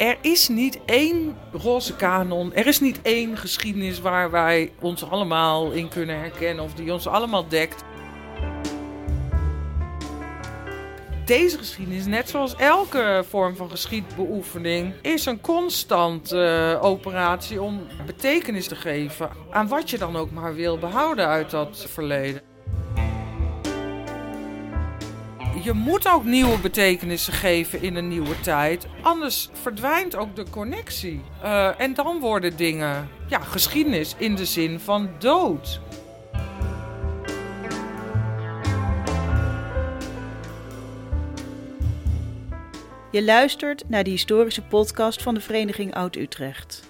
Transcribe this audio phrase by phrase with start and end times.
[0.00, 2.54] er is niet één roze kanon.
[2.54, 7.06] Er is niet één geschiedenis waar wij ons allemaal in kunnen herkennen of die ons
[7.06, 7.84] allemaal dekt.
[11.24, 18.68] Deze geschiedenis, net zoals elke vorm van geschiedbeoefening, is een constante uh, operatie om betekenis
[18.68, 22.49] te geven aan wat je dan ook maar wil behouden uit dat verleden.
[25.62, 28.86] Je moet ook nieuwe betekenissen geven in een nieuwe tijd.
[29.02, 31.20] Anders verdwijnt ook de connectie.
[31.42, 35.80] Uh, en dan worden dingen ja, geschiedenis in de zin van dood.
[43.10, 46.89] Je luistert naar de historische podcast van de Vereniging Oud-Utrecht.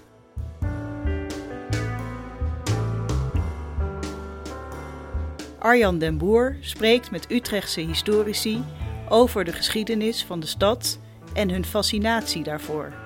[5.61, 8.63] Arjan den Boer spreekt met Utrechtse historici
[9.09, 10.99] over de geschiedenis van de stad
[11.33, 13.00] en hun fascinatie daarvoor.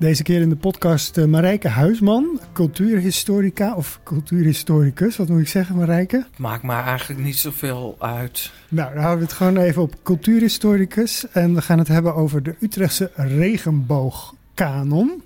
[0.00, 5.16] Deze keer in de podcast uh, Marijke Huisman, cultuurhistorica of cultuurhistoricus.
[5.16, 6.26] Wat moet ik zeggen, Marijke?
[6.36, 8.52] Maakt maar eigenlijk niet zoveel uit.
[8.68, 11.26] Nou, dan houden we het gewoon even op cultuurhistoricus.
[11.32, 15.22] En we gaan het hebben over de Utrechtse regenboogkanon.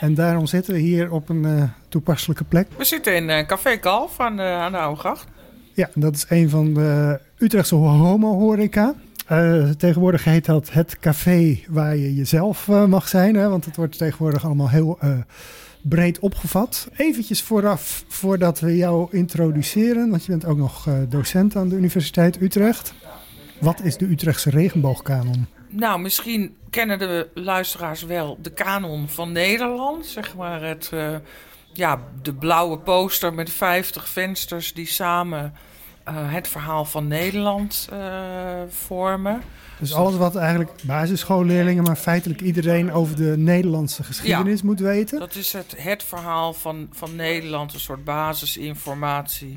[0.00, 2.68] En daarom zitten we hier op een uh, toepasselijke plek.
[2.76, 5.16] We zitten in uh, Café Kalf aan de, aan de.
[5.72, 8.94] Ja, dat is een van de Utrechtse homo-horeca.
[9.32, 13.34] Uh, tegenwoordig heet dat het café waar je jezelf uh, mag zijn.
[13.34, 15.18] Hè, want het wordt tegenwoordig allemaal heel uh,
[15.82, 16.88] breed opgevat.
[16.96, 22.40] Eventjes vooraf, voordat we jou introduceren, want je bent ook nog docent aan de Universiteit
[22.40, 22.94] Utrecht.
[23.60, 25.46] Wat is de Utrechtse regenboogkanon?
[25.68, 30.06] Nou, misschien kennen de luisteraars wel de kanon van Nederland.
[30.06, 30.90] Zeg maar het,
[31.72, 35.52] ja, de blauwe poster met 50 vensters die samen
[36.12, 37.98] het verhaal van Nederland uh,
[38.68, 39.42] vormen.
[39.78, 45.18] Dus alles wat eigenlijk basisschoolleerlingen, maar feitelijk iedereen over de Nederlandse geschiedenis ja, moet weten.
[45.18, 49.56] Dat is het, het verhaal van, van Nederland, een soort basisinformatie.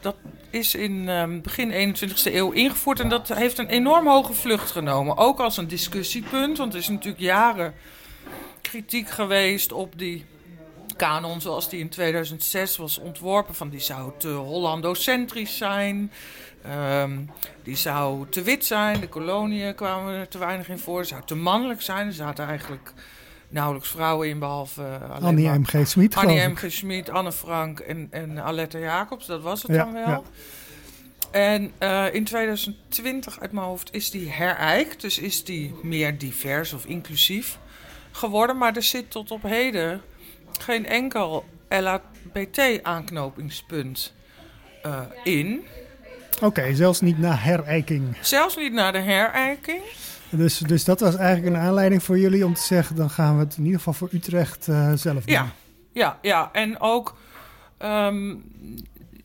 [0.00, 0.16] Dat
[0.50, 5.16] is in um, begin 21e eeuw ingevoerd en dat heeft een enorm hoge vlucht genomen.
[5.16, 7.74] Ook als een discussiepunt, want er is natuurlijk jaren
[8.60, 10.24] kritiek geweest op die
[10.98, 13.54] kanon zoals die in 2006 was ontworpen.
[13.54, 16.12] Van die zou te Hollandocentrisch zijn.
[17.00, 17.30] Um,
[17.62, 19.00] die zou te wit zijn.
[19.00, 21.04] De koloniën kwamen er te weinig in voor.
[21.04, 22.06] Zou te mannelijk zijn.
[22.06, 22.92] Er zaten eigenlijk
[23.48, 25.86] nauwelijks vrouwen in, behalve uh, Annie M.G.
[25.86, 26.14] Smit.
[26.14, 26.64] Annie M.G.
[26.68, 29.26] Smit, Anne Frank en, en Aletta Jacobs.
[29.26, 30.04] Dat was het ja, dan wel.
[30.06, 30.22] Ja.
[31.30, 35.00] En uh, in 2020 uit mijn hoofd is die herijkt.
[35.00, 37.58] Dus is die meer divers of inclusief
[38.10, 38.58] geworden.
[38.58, 40.02] Maar er zit tot op heden
[40.58, 44.14] geen enkel LHBT-aanknopingspunt
[44.86, 45.64] uh, in.
[46.36, 48.16] Oké, okay, zelfs niet na herijking.
[48.20, 49.82] Zelfs niet na de herijking.
[50.30, 53.44] Dus, dus dat was eigenlijk een aanleiding voor jullie om te zeggen: dan gaan we
[53.44, 55.34] het in ieder geval voor Utrecht uh, zelf doen.
[55.34, 55.52] Ja,
[55.92, 56.48] ja, ja.
[56.52, 57.16] En ook,
[57.78, 58.44] um,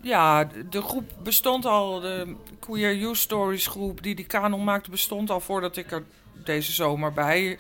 [0.02, 5.30] ja, de groep bestond al, de Queer Youth Stories groep die die kanon maakte, bestond
[5.30, 6.04] al voordat ik er
[6.44, 7.58] deze zomer bij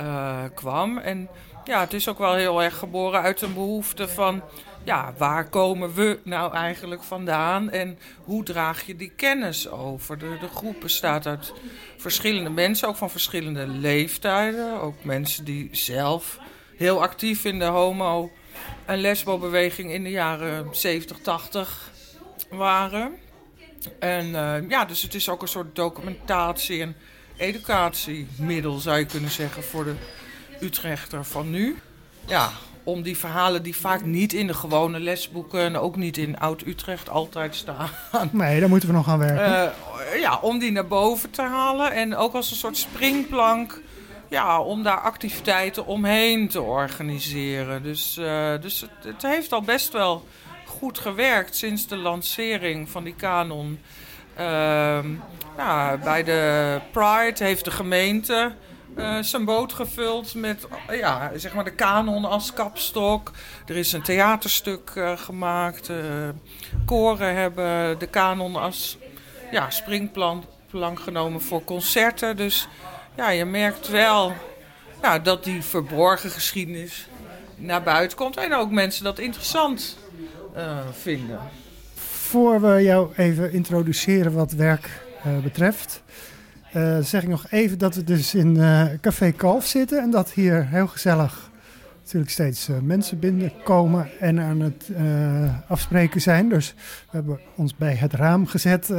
[0.00, 0.98] uh, kwam.
[0.98, 1.28] En
[1.66, 4.42] ja, het is ook wel heel erg geboren uit een behoefte van...
[4.84, 10.18] ja, waar komen we nou eigenlijk vandaan en hoe draag je die kennis over?
[10.18, 11.52] De, de groep bestaat uit
[11.96, 14.80] verschillende mensen, ook van verschillende leeftijden.
[14.80, 16.38] Ook mensen die zelf
[16.76, 18.30] heel actief in de homo-
[18.84, 21.90] en lesbo-beweging in de jaren 70, 80
[22.50, 23.14] waren.
[23.98, 26.96] En uh, ja, dus het is ook een soort documentatie- en
[27.36, 29.94] educatiemiddel, zou je kunnen zeggen, voor de
[30.60, 31.76] Utrechter van nu.
[32.26, 32.50] Ja,
[32.86, 37.08] om die verhalen die vaak niet in de gewone lesboeken en ook niet in Oud-Utrecht
[37.08, 37.88] altijd staan.
[38.30, 39.72] Nee, daar moeten we nog aan werken.
[40.14, 43.80] Uh, ja, om die naar boven te halen en ook als een soort springplank.
[44.28, 47.82] Ja, om daar activiteiten omheen te organiseren.
[47.82, 50.26] Dus, uh, dus het, het, heeft al best wel
[50.66, 53.80] goed gewerkt sinds de lancering van die kanon.
[54.38, 54.98] Uh,
[55.56, 58.52] nou, bij de Pride heeft de gemeente
[58.96, 63.30] uh, zijn boot gevuld met ja, zeg maar de kanon als kapstok.
[63.66, 65.90] Er is een theaterstuk uh, gemaakt.
[66.84, 68.98] koren hebben de kanon als
[69.50, 70.44] ja, springplank
[70.94, 72.36] genomen voor concerten.
[72.36, 72.68] Dus
[73.16, 74.32] ja, je merkt wel
[75.22, 77.08] dat die verborgen geschiedenis
[77.56, 78.36] naar buiten komt.
[78.36, 79.98] En ook mensen dat interessant
[80.92, 81.40] vinden.
[81.94, 84.88] Voor we jou even introduceren wat werk
[85.42, 86.02] betreft...
[86.76, 90.30] Uh, zeg ik nog even dat we dus in uh, Café Kalf zitten en dat
[90.30, 91.50] hier heel gezellig
[92.02, 96.48] natuurlijk steeds eh, mensen binnenkomen en aan het eh, afspreken zijn.
[96.48, 98.90] Dus we hebben ons bij het raam gezet,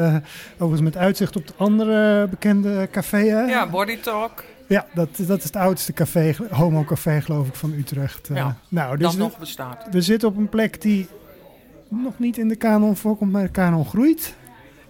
[0.53, 3.17] overigens met uitzicht op het andere bekende café.
[3.17, 3.41] Hè?
[3.41, 4.43] Ja, Body Talk.
[4.67, 8.29] Ja, dat, dat is het oudste café, homo-café geloof ik, van Utrecht.
[8.33, 9.87] Ja, nou, dus dat nog bestaat.
[9.91, 11.07] We zitten op een plek die
[11.89, 14.35] nog niet in de kanon voorkomt, maar de kanon groeit.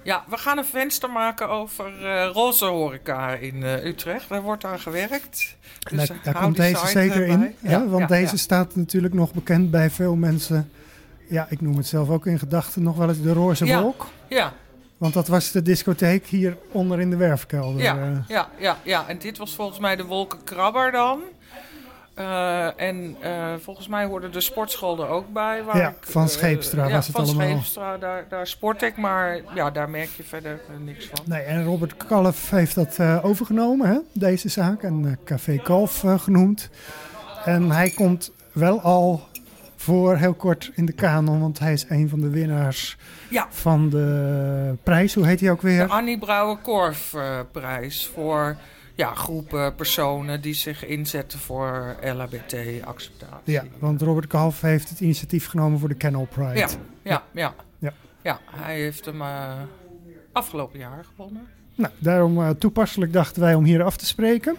[0.07, 4.30] Ja, we gaan een venster maken over uh, roze horeca in uh, Utrecht.
[4.30, 5.56] Daar wordt aan gewerkt.
[5.89, 7.56] Dus daar, daar komt deze zeker in.
[7.59, 10.71] Ja, want deze staat natuurlijk nog bekend bij veel mensen.
[11.30, 14.06] Ja, ik noem het zelf ook in gedachten nog wel eens de roze wolk.
[14.27, 14.54] Ja.
[14.98, 17.81] Want dat was de discotheek hier onder in de werfkelder.
[17.81, 21.21] Ja, ja, ja, ja, en dit was volgens mij de wolkenkrabber dan.
[22.19, 25.63] Uh, en uh, volgens mij hoorde de sportschool er ook bij.
[25.63, 27.47] Waar ja, ik, van Scheepstra uh, was ja, het van allemaal.
[27.47, 31.19] Scheepstra, daar, daar sport ik, maar ja, daar merk je verder niks van.
[31.25, 34.83] Nee, en Robert Kalf heeft dat overgenomen, hè, deze zaak.
[34.83, 36.69] En Café Kalf genoemd.
[37.45, 39.27] En hij komt wel al
[39.75, 42.97] voor heel kort in de kanon, want hij is een van de winnaars
[43.29, 43.47] ja.
[43.49, 45.13] van de prijs.
[45.13, 45.87] Hoe heet hij ook weer?
[45.87, 48.55] De Annie Brouwer-Korf-prijs voor
[48.97, 53.53] ja, groepen personen die zich inzetten voor LHBT-acceptatie.
[53.53, 56.59] Ja, want Robert Kalf heeft het initiatief genomen voor de Kennel Pride.
[56.59, 56.69] Ja,
[57.03, 57.53] ja, ja.
[57.79, 57.94] ja.
[58.21, 59.51] ja hij heeft hem uh,
[60.31, 61.47] afgelopen jaar gewonnen.
[61.75, 64.55] Nou, daarom uh, toepasselijk dachten wij om hier af te spreken.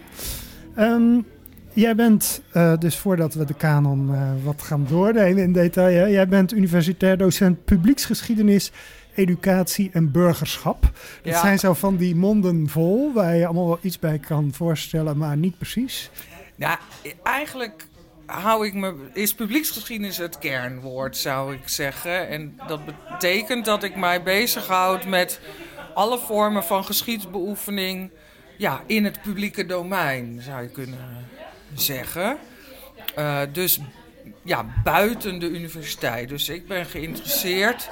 [0.77, 1.25] Um,
[1.73, 4.11] jij bent, uh, dus voordat we de kanon
[4.43, 8.71] wat gaan doornemen in detail, hè, jij bent universitair docent publieksgeschiedenis
[9.19, 10.81] educatie en burgerschap.
[10.81, 10.91] Dat
[11.33, 11.39] Ja.
[11.39, 15.37] zijn zo van die monden vol, waar je allemaal wel iets bij kan voorstellen, maar
[15.37, 16.09] niet precies.
[16.55, 16.79] Ja,
[17.23, 17.87] eigenlijk
[18.25, 18.95] hou ik me.
[19.13, 22.27] Is publieksgeschiedenis het kernwoord, zou ik zeggen.
[22.27, 25.39] En dat betekent dat ik mij bezighoud met
[25.93, 28.11] alle vormen van geschiedsbeoefening.
[28.57, 31.27] Ja, in het publieke domein, zou je kunnen
[31.73, 32.37] zeggen.
[33.17, 33.79] Uh, dus
[34.43, 36.29] ja, buiten de universiteit.
[36.29, 37.89] Dus ik ben geïnteresseerd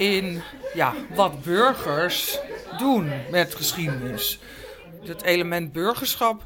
[0.00, 0.42] in
[0.74, 2.38] ja, wat burgers
[2.78, 4.38] doen met geschiedenis.
[5.04, 6.42] Het element burgerschap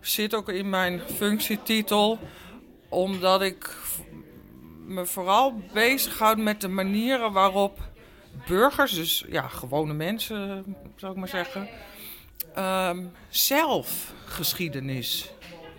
[0.00, 2.18] zit ook in mijn functietitel,
[2.88, 3.76] omdat ik
[4.86, 7.78] me vooral bezighoud met de manieren waarop
[8.46, 10.64] burgers, dus ja, gewone mensen
[10.96, 11.68] zou ik maar zeggen,
[12.58, 15.30] um, zelf geschiedenis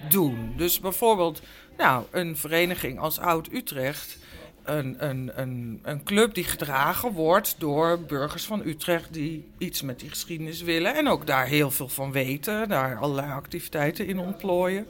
[0.10, 0.54] doen.
[0.58, 1.42] Dus bijvoorbeeld,
[1.78, 4.18] nou, een vereniging als Oud Utrecht
[4.66, 10.00] een, een, een, een club die gedragen wordt door burgers van Utrecht die iets met
[10.00, 10.96] die geschiedenis willen.
[10.96, 14.86] En ook daar heel veel van weten, daar allerlei activiteiten in ontplooien.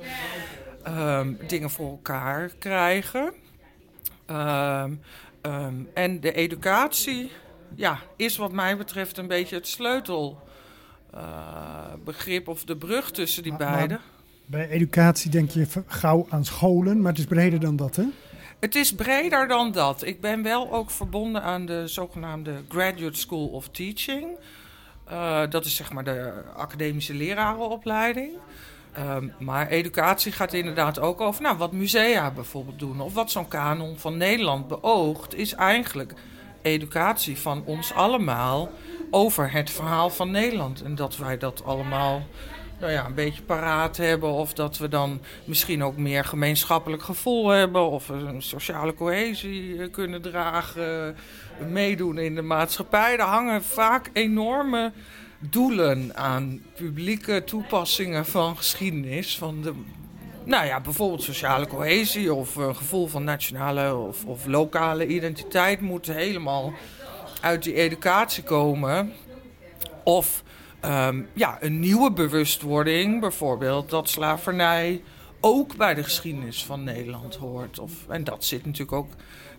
[0.87, 3.33] Um, dingen voor elkaar krijgen.
[4.31, 5.01] Um,
[5.41, 7.31] um, en de educatie
[7.75, 13.55] ja, is wat mij betreft een beetje het sleutelbegrip uh, of de brug tussen die
[13.55, 13.99] beiden.
[14.45, 18.03] Bij educatie denk je gauw aan scholen, maar het is breder dan dat, hè?
[18.65, 20.03] Het is breder dan dat.
[20.03, 24.27] Ik ben wel ook verbonden aan de zogenaamde Graduate School of Teaching.
[25.11, 28.31] Uh, dat is zeg maar de academische lerarenopleiding.
[28.99, 33.01] Um, maar educatie gaat inderdaad ook over nou, wat musea bijvoorbeeld doen.
[33.01, 36.13] Of wat zo'n kanon van Nederland beoogt, is eigenlijk
[36.61, 38.69] educatie van ons allemaal
[39.11, 40.81] over het verhaal van Nederland.
[40.81, 42.23] En dat wij dat allemaal
[42.79, 44.29] nou ja, een beetje paraat hebben.
[44.29, 47.89] Of dat we dan misschien ook meer gemeenschappelijk gevoel hebben.
[47.89, 51.15] Of een sociale cohesie kunnen dragen.
[51.69, 53.17] Meedoen in de maatschappij.
[53.17, 54.91] Daar hangen vaak enorme
[55.39, 59.37] doelen aan publieke toepassingen van geschiedenis.
[59.37, 59.73] Van de,
[60.43, 66.05] nou ja, bijvoorbeeld sociale cohesie of een gevoel van nationale of, of lokale identiteit moet
[66.05, 66.73] helemaal
[67.41, 69.13] uit die educatie komen.
[70.03, 70.43] Of
[70.85, 75.01] um, ja, een nieuwe bewustwording, bijvoorbeeld dat slavernij
[75.39, 77.79] ook bij de geschiedenis van Nederland hoort.
[77.79, 79.13] Of, en dat zit natuurlijk ook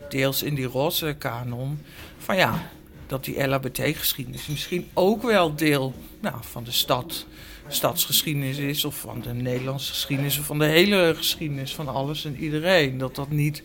[0.09, 1.83] deels in die roze kanon.
[2.19, 2.69] Van ja,
[3.07, 7.27] dat die LHBT-geschiedenis misschien ook wel deel nou, van de stad,
[7.69, 12.37] stadsgeschiedenis is, of van de Nederlandse geschiedenis, of van de hele geschiedenis van alles en
[12.37, 12.99] iedereen.
[12.99, 13.63] Dat dat niet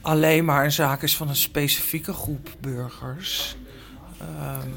[0.00, 3.56] alleen maar een zaak is van een specifieke groep burgers.
[4.22, 4.72] Um,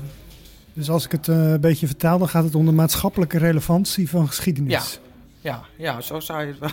[0.73, 4.09] dus als ik het uh, een beetje vertaal, dan gaat het om de maatschappelijke relevantie
[4.09, 4.99] van geschiedenis.
[5.41, 6.71] Ja, ja, ja zo zou je het wel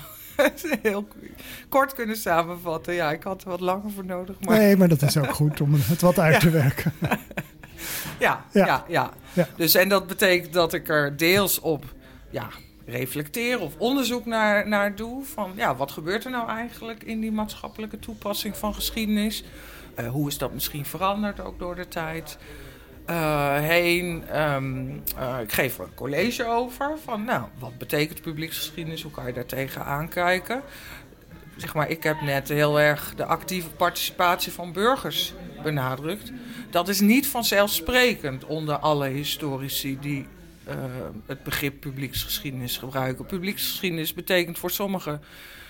[0.83, 1.09] heel
[1.69, 2.95] kort kunnen samenvatten.
[2.95, 4.37] Ja, ik had er wat langer voor nodig.
[4.40, 4.59] Maar...
[4.59, 6.38] Nee, maar dat is ook goed om het wat uit ja.
[6.38, 6.92] te werken.
[8.19, 9.49] ja, ja, ja, ja, ja.
[9.57, 11.85] Dus en dat betekent dat ik er deels op
[12.30, 12.49] ja,
[12.87, 15.25] reflecteer of onderzoek naar, naar doe.
[15.25, 19.45] Van ja, wat gebeurt er nou eigenlijk in die maatschappelijke toepassing van geschiedenis?
[20.00, 22.38] Uh, hoe is dat misschien veranderd ook door de tijd?
[23.11, 24.40] Uh, heen.
[24.40, 29.02] Um, uh, ik geef er een college over van, nou, wat betekent publieksgeschiedenis?
[29.02, 30.62] Hoe kan je daar tegenaan kijken?
[31.61, 36.33] zeg maar, ik heb net heel erg de actieve participatie van burgers benadrukt.
[36.71, 40.26] Dat is niet vanzelfsprekend onder alle historici die
[40.69, 40.75] uh,
[41.26, 43.26] het begrip publieksgeschiedenis gebruiken.
[43.26, 45.21] Publieksgeschiedenis betekent voor sommige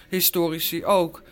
[0.09, 1.23] historici ook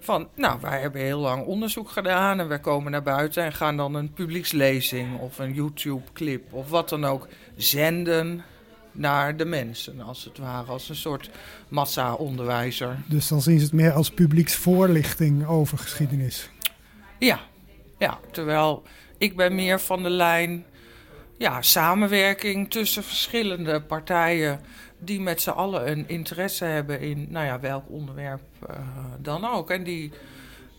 [0.00, 3.76] van, nou, wij hebben heel lang onderzoek gedaan en wij komen naar buiten en gaan
[3.76, 8.44] dan een publiekslezing of een YouTube-clip of wat dan ook zenden
[8.92, 11.30] naar de mensen, als het ware, als een soort
[11.68, 12.96] massa-onderwijzer.
[13.06, 16.50] Dus dan zien ze het meer als publieksvoorlichting over geschiedenis?
[17.18, 17.40] Ja,
[17.98, 18.82] ja, terwijl
[19.18, 20.64] ik ben meer van de lijn
[21.38, 24.60] ja, samenwerking tussen verschillende partijen
[24.98, 28.76] die met z'n allen een interesse hebben in nou ja, welk onderwerp uh,
[29.18, 29.70] dan ook.
[29.70, 30.12] En die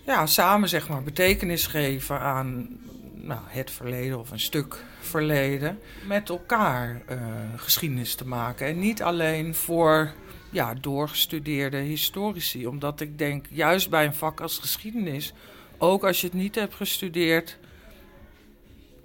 [0.06, 2.80] ja, samen zeg maar betekenis geven aan
[3.13, 5.80] nou, het verleden of een stuk verleden.
[6.08, 7.18] Met elkaar uh,
[7.56, 8.68] geschiedenis te maken.
[8.68, 10.12] En niet alleen voor
[10.50, 12.68] ja, doorgestudeerde historici.
[12.68, 15.34] Omdat ik denk, juist bij een vak als geschiedenis,
[15.78, 17.58] ook als je het niet hebt gestudeerd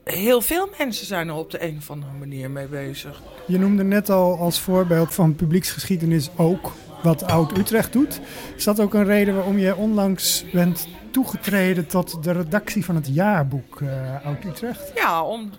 [0.05, 3.23] heel veel mensen zijn er op de een of andere manier mee bezig.
[3.47, 8.21] Je noemde net al als voorbeeld van publieksgeschiedenis ook wat Oud-Utrecht doet.
[8.57, 13.09] Is dat ook een reden waarom je onlangs bent toegetreden tot de redactie van het
[13.13, 14.93] jaarboek uh, Oud-Utrecht?
[14.95, 15.51] Ja, om,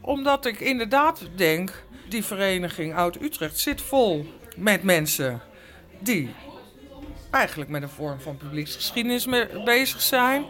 [0.00, 5.40] omdat ik inderdaad denk, die vereniging Oud-Utrecht zit vol met mensen
[5.98, 6.30] die
[7.30, 9.26] eigenlijk met een vorm van publieksgeschiedenis
[9.64, 10.44] bezig zijn.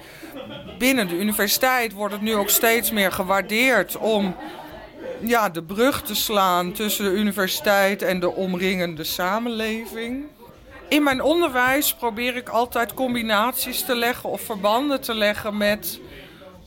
[0.79, 4.37] Binnen de universiteit wordt het nu ook steeds meer gewaardeerd om
[5.21, 10.25] ja, de brug te slaan tussen de universiteit en de omringende samenleving.
[10.89, 16.01] In mijn onderwijs probeer ik altijd combinaties te leggen of verbanden te leggen met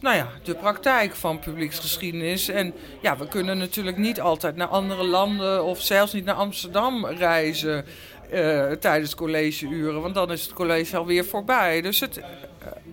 [0.04, 2.48] nou ja, de praktijk van publieksgeschiedenis.
[2.48, 7.06] En ja, we kunnen natuurlijk niet altijd naar andere landen of zelfs niet naar Amsterdam
[7.06, 7.86] reizen.
[8.34, 11.82] Uh, tijdens collegeuren, want dan is het college alweer voorbij.
[11.82, 12.24] Dus het, uh,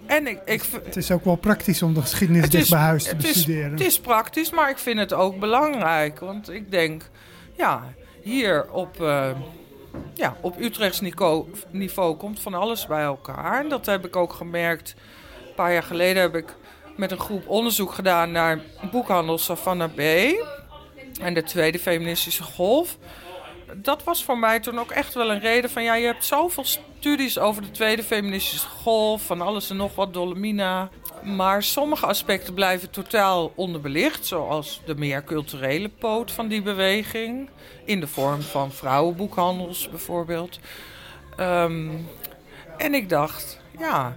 [0.06, 3.04] en ik, ik, het is ook wel praktisch om de geschiedenis dicht is, bij huis
[3.04, 3.70] te bestuderen.
[3.70, 6.18] Het is praktisch, maar ik vind het ook belangrijk.
[6.18, 7.02] Want ik denk,
[7.56, 7.92] ja,
[8.22, 9.30] hier op, uh,
[10.14, 13.60] ja, op Utrechts niveau, niveau komt van alles bij elkaar.
[13.60, 14.94] En dat heb ik ook gemerkt.
[15.46, 16.54] Een paar jaar geleden heb ik
[16.96, 20.00] met een groep onderzoek gedaan naar boekhandel Savannah B.
[21.20, 22.96] En de tweede feministische golf
[23.76, 25.82] dat was voor mij toen ook echt wel een reden van...
[25.82, 29.22] ja, je hebt zoveel studies over de tweede feministische golf...
[29.22, 30.88] van alles en nog wat, Dolomina.
[31.22, 34.26] Maar sommige aspecten blijven totaal onderbelicht...
[34.26, 37.48] zoals de meer culturele poot van die beweging...
[37.84, 40.58] in de vorm van vrouwenboekhandels bijvoorbeeld.
[41.40, 42.08] Um,
[42.76, 44.16] en ik dacht, ja,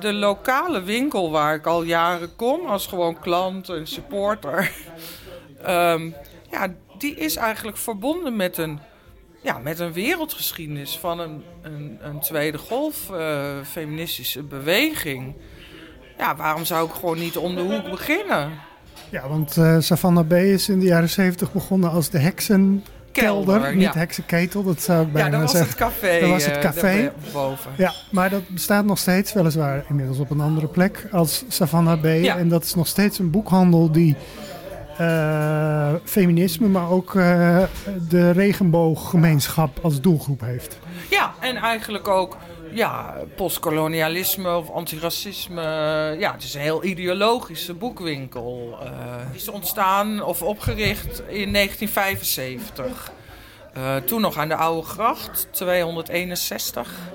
[0.00, 2.66] de lokale winkel waar ik al jaren kom...
[2.66, 4.72] als gewoon klant en supporter...
[5.68, 6.14] Um,
[6.50, 8.78] ja, die is eigenlijk verbonden met een,
[9.42, 15.34] ja, met een wereldgeschiedenis van een, een, een tweede golf uh, feministische beweging.
[16.18, 18.50] Ja, waarom zou ik gewoon niet om de hoek beginnen?
[19.10, 23.76] Ja, want uh, Savannah B is in de jaren zeventig begonnen als de heksen kelder,
[23.76, 24.62] niet heksenketel.
[24.62, 27.02] Dat zou ik bijna ja, dat was Het café, dat was het café.
[27.02, 27.70] Uh, boven.
[27.76, 32.04] Ja, maar dat bestaat nog steeds, weliswaar inmiddels op een andere plek als Savannah B.
[32.04, 32.36] Ja.
[32.36, 34.16] En dat is nog steeds een boekhandel die
[35.00, 37.62] uh, feminisme, maar ook uh,
[38.08, 40.78] de regenbooggemeenschap als doelgroep heeft.
[41.10, 42.36] Ja, en eigenlijk ook
[42.74, 45.62] ja, postkolonialisme of antiracisme.
[46.18, 48.78] Ja, het is een heel ideologische boekwinkel.
[48.82, 48.88] Uh,
[49.34, 53.12] is ontstaan of opgericht in 1975.
[53.76, 57.12] Uh, toen nog aan de Oude Gracht, 261.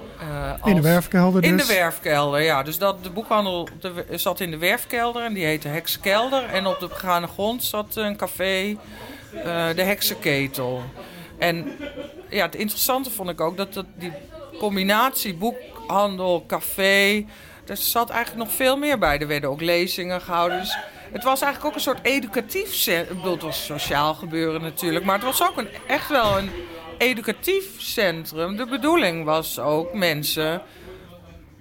[0.62, 1.52] Als, in de werfkelder dus?
[1.52, 2.64] In de werfkelder, ja.
[2.64, 6.44] Dus dat, de boekhandel de, zat in de werfkelder en die heette Heksenkelder.
[6.44, 8.78] En op de begane grond zat een café,
[9.34, 10.84] uh, de Heksenketel.
[11.38, 11.78] En
[12.30, 14.12] ja, het interessante vond ik ook dat, dat die
[14.60, 17.26] combinatie boekhandel, café...
[17.66, 19.20] Er zat eigenlijk nog veel meer bij.
[19.20, 20.60] Er werden ook lezingen gehouden.
[20.60, 20.78] Dus
[21.12, 23.16] het was eigenlijk ook een soort educatief centrum.
[23.16, 25.06] Ik bedoel, het was sociaal gebeuren natuurlijk.
[25.06, 26.50] Maar het was ook een, echt wel een
[27.00, 28.56] educatief centrum.
[28.56, 30.62] De bedoeling was ook mensen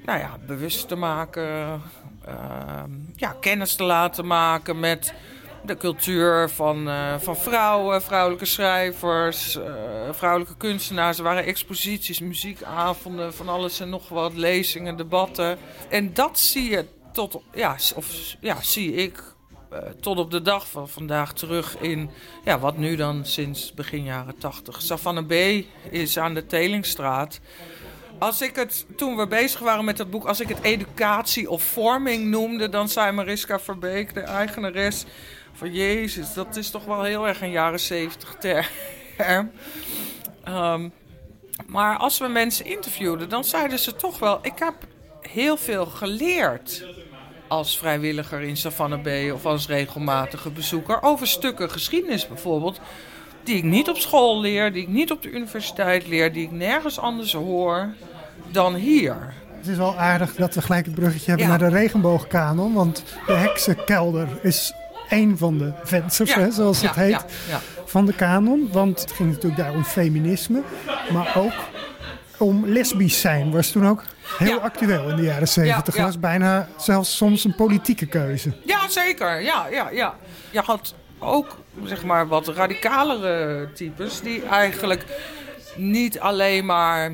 [0.04, 1.83] nou ja, bewust te maken.
[2.28, 2.83] Uh,
[3.14, 5.14] ja, kennis te laten maken met
[5.64, 9.64] de cultuur van, uh, van vrouwen, vrouwelijke schrijvers, uh,
[10.11, 11.18] vrouwelijke kunstenaars.
[11.18, 15.59] Er waren exposities, muziekavonden, van alles en nog wat, lezingen, debatten.
[15.88, 19.23] En dat zie je tot, ja, of ja, zie ik
[19.73, 22.11] uh, tot op de dag van vandaag terug in
[22.45, 24.83] ja, wat nu dan sinds begin jaren 80.
[24.83, 25.33] Savannah B
[25.91, 27.41] is aan de Telingstraat.
[28.19, 31.63] Als ik het, toen we bezig waren met dat boek, als ik het educatie of
[31.63, 35.05] vorming noemde, dan zei Mariska Verbeek, de eigenares,
[35.53, 39.51] van Jezus, dat is toch wel heel erg een jaren 70 term.
[40.49, 40.93] Um,
[41.67, 44.75] Maar als we mensen interviewden, dan zeiden ze toch wel: ik heb
[45.21, 46.85] heel veel geleerd
[47.49, 52.81] als vrijwilliger in Savannah Bay of als regelmatige bezoeker over stukken geschiedenis bijvoorbeeld,
[53.45, 56.50] die ik niet op school leer, die ik niet op de universiteit leer, die ik
[56.50, 57.88] nergens anders hoor
[58.50, 59.35] dan hier.
[59.57, 61.57] Het is wel aardig dat we gelijk het bruggetje hebben Ja.
[61.57, 64.73] naar de regenboogkanon, want de heksenkelder is
[65.09, 67.25] één van de vensters, hè, zoals het ja, heet,
[67.85, 68.69] van de kanon.
[68.73, 70.62] Want het ging natuurlijk daar om feminisme,
[71.12, 71.52] maar ook
[72.38, 73.50] om lesbisch zijn.
[73.50, 74.02] Was toen ook
[74.37, 74.56] heel Ja.
[74.56, 75.97] actueel in de jaren zeventig.
[75.97, 76.02] ja.
[76.04, 78.52] Was bijna zelfs soms een politieke keuze.
[78.64, 79.40] Ja, zeker.
[79.42, 80.14] Ja, ja, ja.
[80.50, 85.04] Je had ook zeg maar wat radicalere types die eigenlijk
[85.76, 87.12] niet alleen maar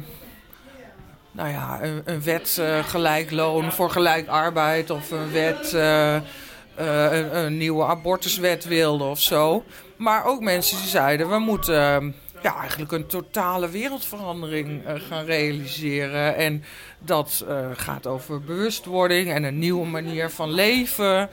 [1.32, 6.16] nou ja, een, een wet eh, gelijk loon voor gelijk arbeid of een wet eh,
[6.16, 6.22] eh,
[6.76, 9.64] een, een nieuwe abortuswet wilden of zo.
[9.96, 12.14] Maar ook mensen die zeiden we moeten
[12.44, 16.36] ja, eigenlijk een totale wereldverandering eh, gaan realiseren.
[16.36, 16.64] En
[16.98, 21.30] dat eh, gaat over bewustwording en een nieuwe manier van leven.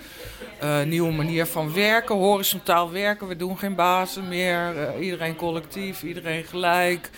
[0.59, 3.27] eh, Een nieuwe manier van werken, horizontaal werken.
[3.27, 4.73] We doen geen bazen meer.
[4.99, 7.09] iedereen collectief, iedereen gelijk.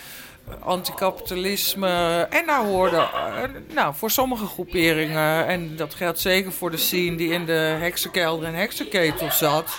[0.60, 2.26] Anticapitalisme.
[2.30, 3.42] En daar hoorde, eh,
[3.74, 8.48] nou, voor sommige groeperingen, en dat geldt zeker voor de scene die in de heksenkelder
[8.48, 9.78] en heksenketel zat.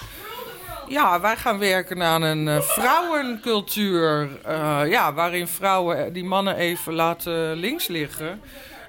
[0.88, 4.30] Ja, wij gaan werken aan een eh, vrouwencultuur.
[4.44, 8.42] eh, ja, waarin vrouwen die mannen even laten links liggen.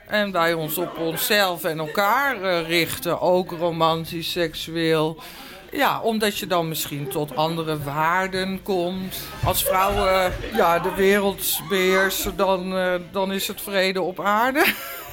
[0.07, 3.21] En wij ons op onszelf en elkaar eh, richten.
[3.21, 5.21] Ook romantisch, seksueel.
[5.73, 9.19] Ja, omdat je dan misschien tot andere waarden komt.
[9.45, 12.75] Als vrouwen ja, de wereld beheersen, dan,
[13.13, 14.65] dan is het vrede op aarde.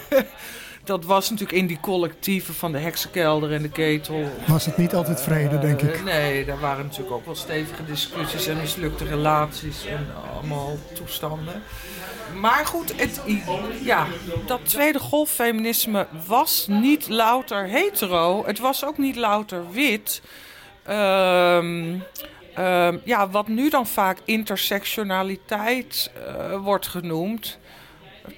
[0.83, 4.31] Dat was natuurlijk in die collectieven van de heksenkelder en de ketel.
[4.47, 5.95] Was het niet altijd vrede, denk ik.
[5.95, 11.63] Eh, nee, daar waren natuurlijk ook wel stevige discussies en mislukte relaties en allemaal toestanden.
[12.39, 13.21] Maar goed, het,
[13.83, 14.07] ja,
[14.45, 18.45] dat tweede golffeminisme was niet louter hetero.
[18.45, 20.21] Het was ook niet louter wit.
[20.83, 21.95] Ehm,
[22.55, 27.57] ehm, ja, wat nu dan vaak intersectionaliteit eh, wordt genoemd.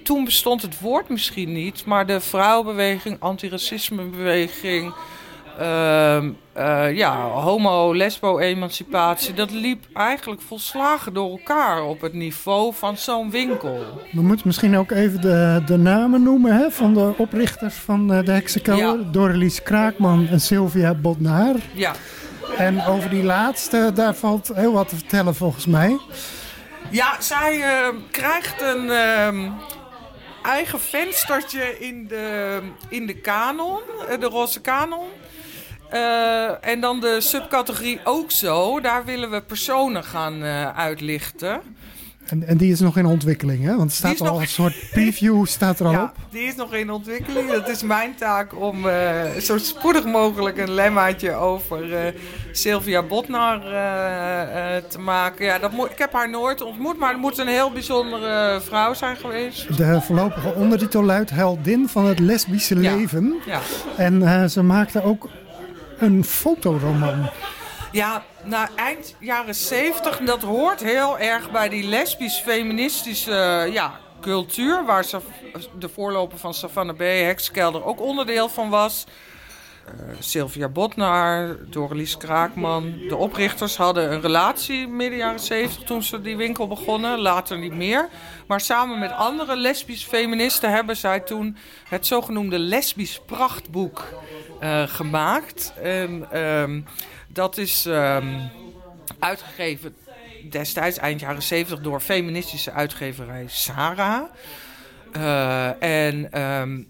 [0.03, 4.93] Toen bestond het woord misschien niet, maar de vrouwenbeweging, antiracismebeweging,
[5.57, 12.97] eh, ja, homo, lesbo, emancipatie, dat liep eigenlijk volslagen door elkaar op het niveau van
[12.97, 13.79] zo'n winkel.
[14.11, 18.25] We moeten misschien ook even de, de namen noemen hè, van de oprichters van eh,
[18.25, 18.99] de heksenkelder.
[18.99, 19.11] Ja.
[19.11, 21.55] Dorelies Kraakman en Sylvia Bodnaar.
[21.73, 21.93] Ja,
[22.57, 25.97] En over die laatste, daar valt heel wat te vertellen volgens mij.
[26.89, 29.51] Ja zij eh, krijgt een ehm,
[30.43, 35.07] eigen venstertje in de, in de kanon, eh, de roze kanon.
[35.89, 38.79] Eh, en dan de subcategorie ook zo.
[38.79, 41.74] Daar willen we personen gaan eh, uitlichten.
[42.25, 43.75] En, en die is nog in ontwikkeling, hè?
[43.75, 46.11] Want er staat al nog- een soort preview staat er al Ja, op.
[46.29, 47.51] die is nog in ontwikkeling.
[47.51, 52.13] Het is mijn taak om eh, zo spoedig mogelijk een lemmaatje over eh,
[52.51, 55.45] Sylvia Botnar eh, te maken.
[55.45, 58.93] Ja, dat moet, ik heb haar nooit ontmoet, maar het moet een heel bijzondere vrouw
[58.93, 59.77] zijn geweest.
[59.77, 62.95] De voorlopige ondertitel luidt Heldin van het lesbische Ja.
[62.95, 63.35] leven.
[63.45, 63.59] Ja,
[63.97, 65.29] En ze maakte ook
[65.97, 67.29] een fotoroman.
[67.95, 74.85] Ja na eind jaren zeventig, dat hoort heel erg bij die lesbisch-feministische ja, cultuur...
[74.85, 75.05] waar
[75.79, 76.99] de voorloper van Savannah B.
[76.99, 79.05] Hekskelder ook onderdeel van was...
[79.85, 82.97] Eh, Sylvia Botnar, Dorelies Kraakman.
[83.07, 87.19] De oprichters hadden een relatie midden jaren 70 toen ze die winkel begonnen.
[87.19, 88.09] Later niet meer.
[88.47, 91.57] Maar samen met andere lesbisch feministen hebben zij toen
[91.89, 94.03] het zogenoemde lesbisch prachtboek
[94.59, 95.73] eh, gemaakt.
[95.81, 96.81] En, ehm,
[97.35, 98.47] dat is ehm,
[99.19, 99.95] uitgegeven
[100.49, 104.23] destijds, eind jaren 70, door feministische uitgeverij Sarah.
[105.11, 106.81] Eh, en ehm,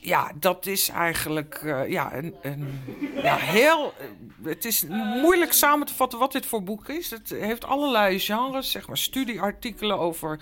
[0.00, 2.82] ja, dat is eigenlijk eh, ja, een,
[3.22, 3.94] ja, heel.
[4.42, 4.84] Het is
[5.22, 7.10] moeilijk samen te vatten wat dit voor boek is.
[7.10, 10.40] Het heeft allerlei genres, zeg maar studieartikelen over,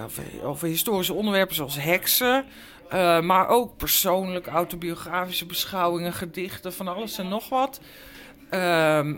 [0.00, 2.44] over, over historische onderwerpen zoals heksen.
[2.88, 7.80] eh, maar ook persoonlijk autobiografische beschouwingen, gedichten, van alles en nog wat.
[8.50, 9.14] Ehm,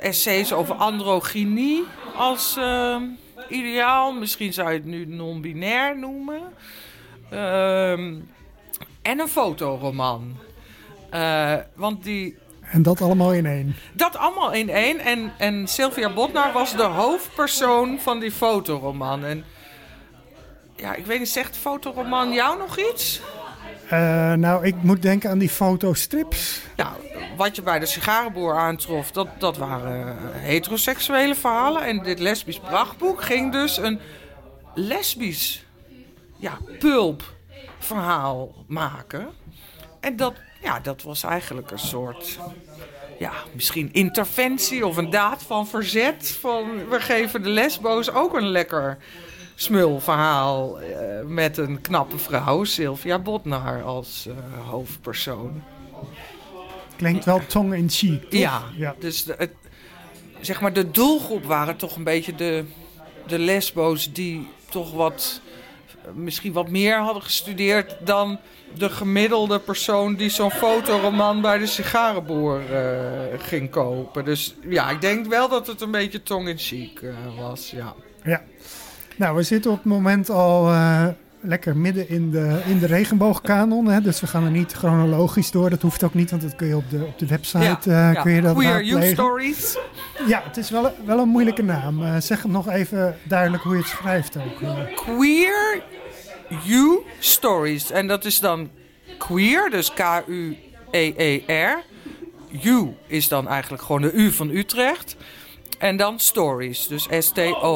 [0.00, 1.84] essays over androgynie
[2.16, 3.02] als ehm,
[3.48, 4.12] ideaal.
[4.12, 6.40] Misschien zou je het nu non-binair noemen.
[7.30, 8.14] Ehm,
[9.02, 10.36] en een fotoroman.
[11.10, 13.74] Eh, want die, En dat allemaal in één.
[13.92, 14.98] dat allemaal in één.
[14.98, 19.24] En, en Sylvia Botnar was de hoofdpersoon van die fotoroman.
[19.24, 19.44] En
[20.76, 23.20] ja, ik weet niet, zegt fotoroman jou nog iets?
[23.92, 26.60] Eh, nou, ik moet denken aan die fotostrips.
[26.76, 26.96] Ja,
[27.36, 31.82] wat je bij de sigarenboer aantrof, dat, dat waren eh, heteroseksuele verhalen.
[31.82, 34.00] En dit lesbisch prachtboek ging dus een
[34.74, 35.64] lesbisch
[36.36, 37.22] ja, pulp
[37.78, 39.28] verhaal maken.
[40.00, 42.38] En dat, ja, dat was eigenlijk een soort,
[43.18, 46.38] ja, misschien interventie of een daad van verzet.
[46.40, 48.98] Van we geven de lesbo's ook een lekker
[49.62, 50.86] smulverhaal uh,
[51.26, 54.34] met een knappe vrouw, Sylvia Botnar, als uh,
[54.68, 55.62] hoofdpersoon.
[56.96, 58.26] Klinkt wel tong in cheek.
[58.30, 59.52] Ja, ja, dus de, het,
[60.40, 62.64] zeg maar de doelgroep waren toch een beetje de,
[63.26, 65.40] de lesbo's die toch wat
[66.14, 68.38] misschien wat meer hadden gestudeerd dan
[68.76, 74.24] de gemiddelde persoon die zo'n fotoroman bij de sigarenboer uh, ging kopen.
[74.24, 77.70] Dus ja, ik denk wel dat het een beetje tong in cheek uh, was.
[77.70, 77.94] Ja.
[78.24, 78.42] ja.
[79.22, 81.06] Nou, we zitten op het moment al uh,
[81.40, 83.86] lekker midden in de, in de regenboogkanon.
[83.86, 84.00] Hè?
[84.00, 85.70] Dus we gaan er niet chronologisch door.
[85.70, 88.22] Dat hoeft ook niet, want dat kun je op de, op de website ja, ja.
[88.22, 89.78] kun je dat Queer You Stories.
[90.26, 92.02] Ja, het is wel, wel een moeilijke naam.
[92.02, 94.96] Uh, zeg het nog even duidelijk hoe je het schrijft ook.
[94.96, 95.82] Queer
[96.64, 97.90] You Stories.
[97.90, 98.70] En dat is dan
[99.18, 101.82] queer, dus K-U-E-E-R.
[102.64, 105.16] U is dan eigenlijk gewoon de U van Utrecht.
[105.82, 107.74] En dan Stories, dus S-T-O-R-I-E-S.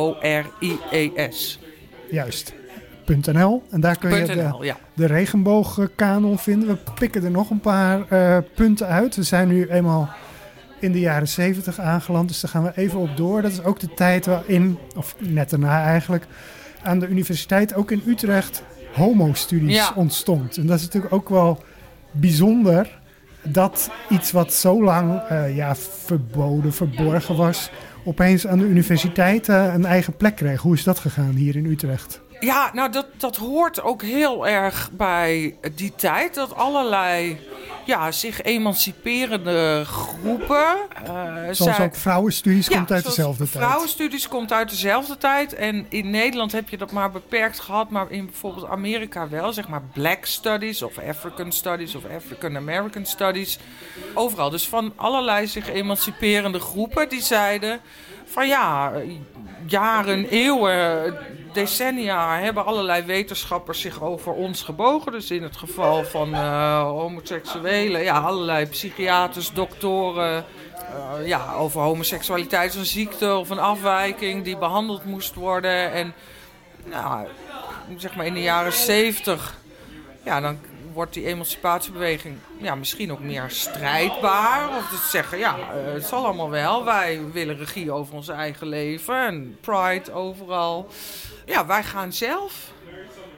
[2.11, 2.55] Juist.
[3.07, 3.63] .nl.
[3.71, 4.77] En daar kun je de, ja.
[4.95, 6.69] de regenboogkanon vinden.
[6.69, 9.17] We pikken er nog een paar uh, punten uit.
[9.17, 10.09] We zijn nu eenmaal
[10.81, 13.43] in de jaren 70 aangeland, dus daar gaan we even op door.
[13.43, 16.27] Dat is ook de tijd waarin, of net daarna eigenlijk,
[16.83, 18.63] aan de universiteit, ook in Utrecht,
[18.95, 19.93] homo-studies Ja.
[19.95, 20.57] ontstond.
[20.57, 21.63] En dat is natuurlijk ook wel
[22.11, 22.99] bijzonder
[23.43, 27.71] dat iets wat zo lang eh, ja, verboden, verborgen was,
[28.07, 30.61] opeens aan de universiteit eh, een eigen plek kreeg.
[30.61, 32.21] Hoe is dat gegaan hier in Utrecht?
[32.41, 36.35] Ja, nou dat, dat hoort ook heel erg bij die tijd.
[36.35, 37.39] Dat allerlei
[37.85, 40.77] ja, zich emanciperende groepen.
[41.09, 43.65] Uh, Zoals ook vrouwenstudies ja, komt uit dezelfde tijd.
[43.65, 45.55] Vrouwenstudies komt uit dezelfde tijd.
[45.55, 47.91] En in Nederland heb je dat maar beperkt gehad.
[47.91, 49.53] Maar in bijvoorbeeld Amerika wel.
[49.53, 53.59] Zeg maar Black Studies of African Studies of African American Studies.
[54.15, 54.51] Overal.
[54.51, 57.81] Dus van allerlei zich emanciperende groepen die zeiden
[58.25, 58.93] van ja,
[59.67, 61.17] jaren, eeuwen,
[61.57, 65.13] decennia hebben allerlei wetenschappers zich over ons gebogen.
[65.13, 70.45] Dus in het geval van uh, homoseksuelen, ja, allerlei psychiaters, doktoren.
[71.21, 75.93] Uh, ja, over homoseksualiteit een ziekte of een afwijking die behandeld moest worden.
[75.93, 76.15] En
[76.85, 77.27] nou,
[77.97, 79.57] zeg maar in de jaren zeventig,
[80.25, 80.59] ja, dan
[80.97, 84.69] wordt die emancipatiebeweging ja, misschien ook meer strijdbaar.
[84.69, 86.85] Of te zeggen, ja, uh, het zal allemaal wel.
[86.85, 90.89] Wij willen regie over ons eigen leven en pride overal.
[91.47, 92.73] Ja, wij gaan zelf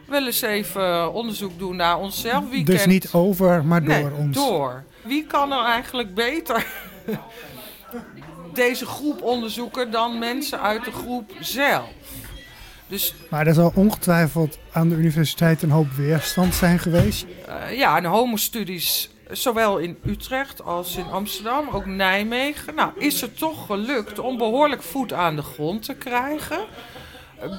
[0.06, 2.50] wel eens even onderzoek doen naar onszelf.
[2.50, 2.88] Wie dus kent...
[2.88, 4.36] niet over, maar door nee, ons.
[4.36, 4.84] door.
[5.02, 6.66] Wie kan er eigenlijk beter
[8.54, 11.88] deze groep onderzoeken dan mensen uit de groep zelf?
[12.88, 17.26] Dus, maar er zal ongetwijfeld aan de universiteit een hoop weerstand zijn geweest.
[17.48, 22.74] Uh, ja, en homostudies, zowel in Utrecht als in Amsterdam, ook Nijmegen.
[22.74, 26.58] Nou, is het toch gelukt om behoorlijk voet aan de grond te krijgen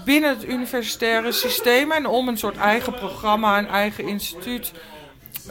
[0.05, 1.91] binnen het universitaire systeem.
[1.91, 4.71] En om een soort eigen programma, een eigen instituut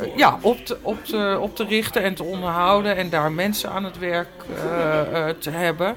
[0.01, 2.97] uh, ja, op, te, op, te, op te richten en te onderhouden.
[2.97, 5.97] En daar mensen aan het werk uh, uh, te hebben.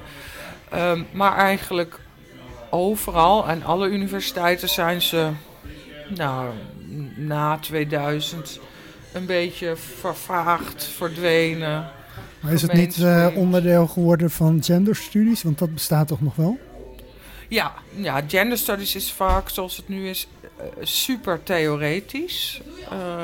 [0.74, 2.00] Um, maar eigenlijk
[2.72, 5.30] overal en alle universiteiten zijn ze
[6.08, 6.50] nou,
[7.16, 8.60] na 2000
[9.12, 11.90] een beetje vervaagd, verdwenen.
[12.40, 15.42] Maar is het niet uh, onderdeel geworden van genderstudies?
[15.42, 16.58] Want dat bestaat toch nog wel?
[17.48, 22.60] Ja, ja gender studies is vaak, zoals het nu is, uh, super theoretisch.
[22.92, 23.22] Uh,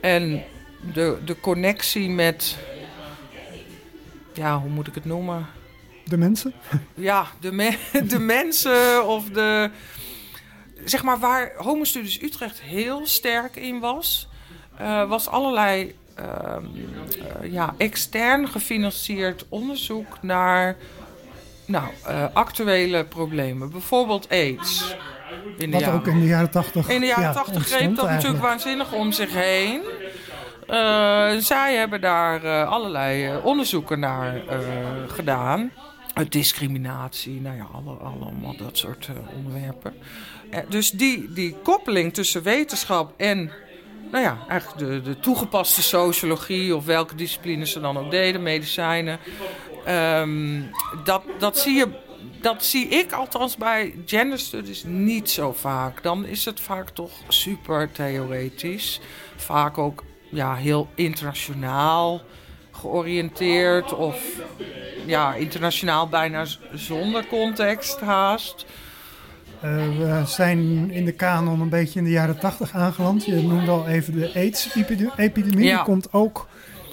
[0.00, 0.42] en
[0.92, 2.56] de, de connectie met,
[4.32, 5.46] ja, hoe moet ik het noemen?
[6.08, 6.52] De mensen?
[6.94, 7.76] Ja, de, me
[8.08, 9.70] de mensen of de...
[10.84, 14.28] Zeg maar waar Homostudies Utrecht heel sterk in was...
[14.80, 16.24] Uh, was allerlei uh,
[17.42, 20.76] uh, ja, extern gefinancierd onderzoek naar
[21.64, 23.70] nou, uh, actuele problemen.
[23.70, 24.96] Bijvoorbeeld AIDS.
[25.58, 28.06] In de Wat ook in de jaren tachtig In de jaren tachtig ja, greep dat
[28.06, 28.10] eigenlijk.
[28.14, 29.82] natuurlijk waanzinnig om zich heen.
[31.42, 34.42] Zij hebben daar allerlei onderzoeken naar
[35.08, 35.72] gedaan.
[36.24, 39.94] Discriminatie, nou ja, alle, allemaal dat soort onderwerpen.
[40.68, 43.50] dus die, die koppeling tussen wetenschap en
[44.10, 49.18] nou ja, eigenlijk de, de toegepaste sociologie of welke disciplines ze dan ook deden, medicijnen.
[49.88, 50.70] Um,
[51.04, 51.88] dat, dat, zie je,
[52.40, 56.02] dat zie ik althans bij gender studies niet zo vaak.
[56.02, 59.00] Dan is het vaak toch super theoretisch.
[59.36, 62.22] Vaak ook ja, heel internationaal
[62.80, 64.16] georiënteerd of
[65.06, 68.66] ja, internationaal bijna zonder context haast.
[69.64, 73.24] Uh, we zijn in de kanon een beetje in de jaren tachtig aangeland.
[73.24, 75.64] Je noemde al even de AIDS-epidemie.
[75.64, 75.74] Ja.
[75.74, 76.46] Die komt ook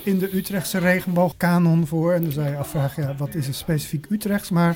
[0.04, 2.13] in de Utrechtse regenboogkanon voor.
[2.13, 4.50] En dan zou je afvragen, ja, wat is het specifiek Utrechts?
[4.50, 4.76] Maar...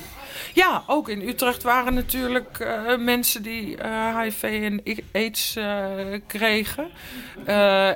[0.54, 5.90] Ja, ook in Utrecht waren natuurlijk uh, mensen die uh, HIV en AIDS uh,
[6.26, 6.88] kregen.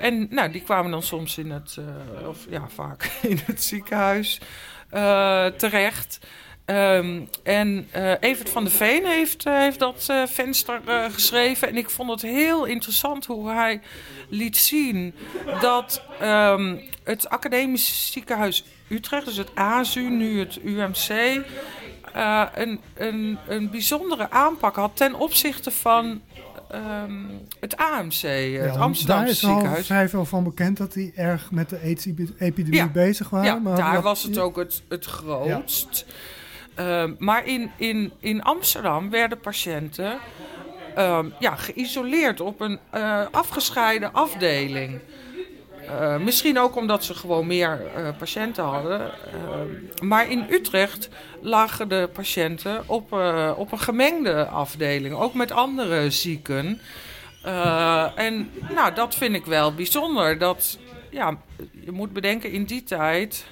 [0.01, 1.79] en nou, die kwamen dan soms in het,
[2.27, 4.41] of ja, vaak in het ziekenhuis
[5.57, 6.19] terecht.
[6.73, 10.81] Um, en uh, Evert van der Veen heeft, uh, heeft dat uh, venster
[11.13, 11.69] geschreven.
[11.69, 13.81] En ik vond het heel interessant hoe hij
[14.29, 15.15] liet zien
[15.61, 21.41] dat um, het Academisch Ziekenhuis Utrecht, dus het AZU, nu het UMC,
[22.55, 26.21] een, een, een bijzondere aanpak had ten opzichte van
[26.75, 28.23] Um, het AMC,
[28.61, 29.63] het Amsterdamse ziekenhuis.
[29.63, 33.31] Daar is al vrij veel van bekend dat die erg met de AIDS-epidemie ja, bezig
[33.31, 33.47] waren.
[33.47, 36.05] Ja, maar daar was het ook het, het grootst.
[36.07, 36.13] Ja.
[36.75, 40.19] Ehm, maar in, in, in Amsterdam werden patiënten
[40.99, 45.01] uh, ja, geïsoleerd op een uh, afgescheiden afdeling.
[45.85, 49.01] Uh, misschien ook omdat ze gewoon meer uh, patiënten hadden.
[49.01, 51.09] Ehm, maar in Utrecht
[51.41, 53.13] lagen de patiënten op,
[53.57, 56.81] op een gemengde afdeling, ook met andere zieken.
[58.15, 60.39] en nou, dat vind ik wel bijzonder.
[60.39, 60.79] Dat,
[61.11, 61.37] ja,
[61.85, 63.47] je moet bedenken, in die tijd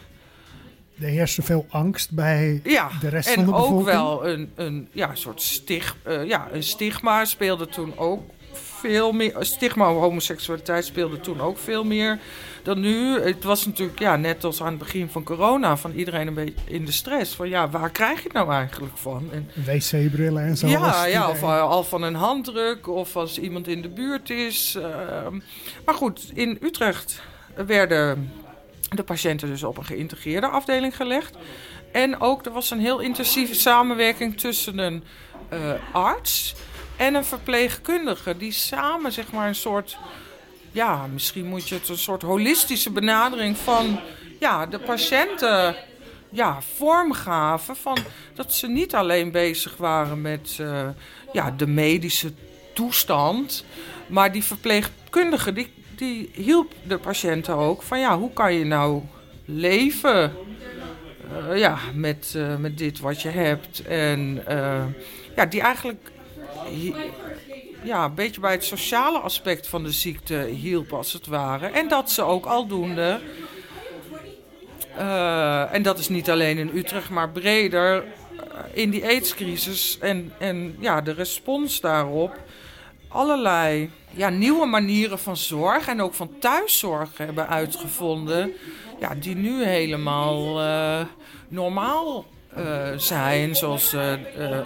[1.01, 2.61] er heerste veel angst bij
[3.01, 3.89] de rest van de bevolking.
[3.89, 8.23] En ook wel een, een ja, soort stig, uh, ja, een stigma speelde toen ook
[8.81, 9.37] veel meer.
[9.39, 12.19] Stigma over homoseksualiteit speelde toen ook veel meer
[12.63, 13.21] dan nu.
[13.21, 16.55] Het was natuurlijk ja, net als aan het begin van corona, van iedereen een beetje
[16.65, 17.35] in de stress.
[17.35, 19.31] Van ja, waar krijg je het nou eigenlijk van?
[19.65, 20.67] Wc-brillen en zo.
[20.67, 24.77] Ja, ja of al van een handdruk of als iemand in de buurt is.
[24.79, 24.85] Uh,
[25.85, 27.23] maar goed, in Utrecht
[27.67, 28.33] werden
[28.97, 31.37] de patiënten dus op een geïntegreerde afdeling gelegd.
[31.93, 35.05] En ook er was een heel intensieve samenwerking tussen een
[35.53, 36.55] uh, arts
[36.97, 38.37] en een verpleegkundige.
[38.37, 39.99] Die samen zeg maar een soort,
[40.73, 44.01] ja, misschien moet je het een soort holistische benadering van
[44.41, 45.77] ja, de patiënten
[46.31, 47.77] ja, vorm gaven.
[47.77, 47.99] Van
[48.35, 50.89] dat ze niet alleen bezig waren met uh,
[51.33, 52.33] ja, de medische
[52.75, 53.65] toestand.
[54.07, 59.03] Maar die verpleegkundige die die hielp de patiënten ook van ja, hoe kan je nou
[59.45, 60.33] leven
[61.51, 63.83] uh, ja, met, uh, met dit wat je hebt.
[63.87, 64.83] En uh,
[65.37, 66.11] ja, die eigenlijk
[67.83, 71.67] ja, een beetje bij het sociale aspect van de ziekte hielp als het ware.
[71.67, 73.21] En dat ze ook aldoende,
[75.73, 78.05] en dat is niet alleen in Utrecht, maar breder
[78.73, 82.37] in die aidscrisis en, en ja, de respons daarop
[83.11, 88.53] allerlei ja, nieuwe manieren van zorg en ook van thuiszorg hebben uitgevonden.
[89.01, 91.01] Ja, die nu helemaal uh,
[91.49, 92.25] normaal
[92.59, 93.57] uh, zijn.
[93.57, 94.13] Zoals uh,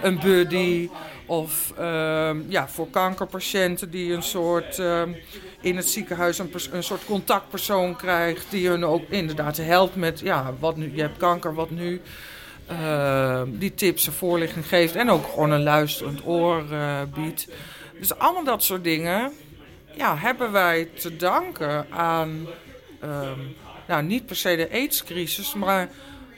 [0.01, 0.89] een buddy
[1.25, 4.81] of ehm, ja, voor kankerpatiënten die een soort
[5.61, 8.45] in het ziekenhuis een, een, soort contactpersoon krijgt.
[8.49, 12.01] Die hun ook inderdaad helpt met ja, wat nu, je hebt kanker, wat nu.
[13.47, 16.63] Die tips en voorlichting geeft en ook gewoon een luisterend oor
[17.13, 17.47] biedt.
[17.99, 19.31] Dus allemaal dat soort dingen
[19.97, 22.47] ja, hebben wij te danken aan,
[23.03, 23.55] um,
[23.87, 25.89] nou niet per se de aidscrisis, maar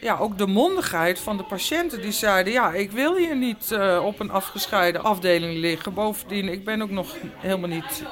[0.02, 4.02] ja, ook de mondigheid van de patiënten die zeiden: Ja, ik wil hier niet uh,
[4.06, 5.94] op een afgescheiden afdeling liggen.
[5.94, 8.04] Bovendien, ik ben ook nog helemaal niet.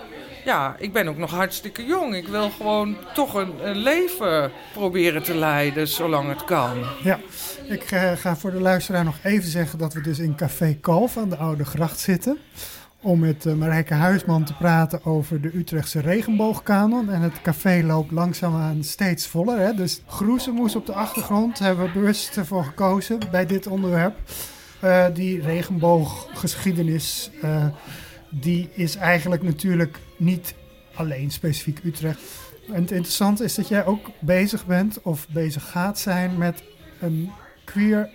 [0.46, 2.16] Ja, ik ben ook nog hartstikke jong.
[2.16, 6.86] Ik wil gewoon toch een, een leven proberen te leiden, zolang het kan.
[7.04, 7.20] Ja,
[7.68, 11.18] ik uh, ga voor de luisteraar nog even zeggen dat we dus in Café Kalf
[11.18, 12.38] aan de Oude Gracht zitten
[13.06, 17.10] om met uh, Marijke Huisman te praten over de Utrechtse regenboogkanon.
[17.10, 19.60] En het café loopt langzaamaan steeds voller.
[19.60, 19.74] Hè?
[19.74, 24.16] Dus groezemoes op de achtergrond hebben we bewust voor gekozen bij dit onderwerp.
[24.84, 27.66] Uh, die regenbooggeschiedenis, uh,
[28.30, 30.56] die is eigenlijk natuurlijk niet
[30.96, 32.20] alleen specifiek Utrecht.
[32.68, 36.64] En het interessante is dat jij ook bezig bent of bezig gaat zijn met
[37.00, 37.32] een
[37.66, 38.10] queer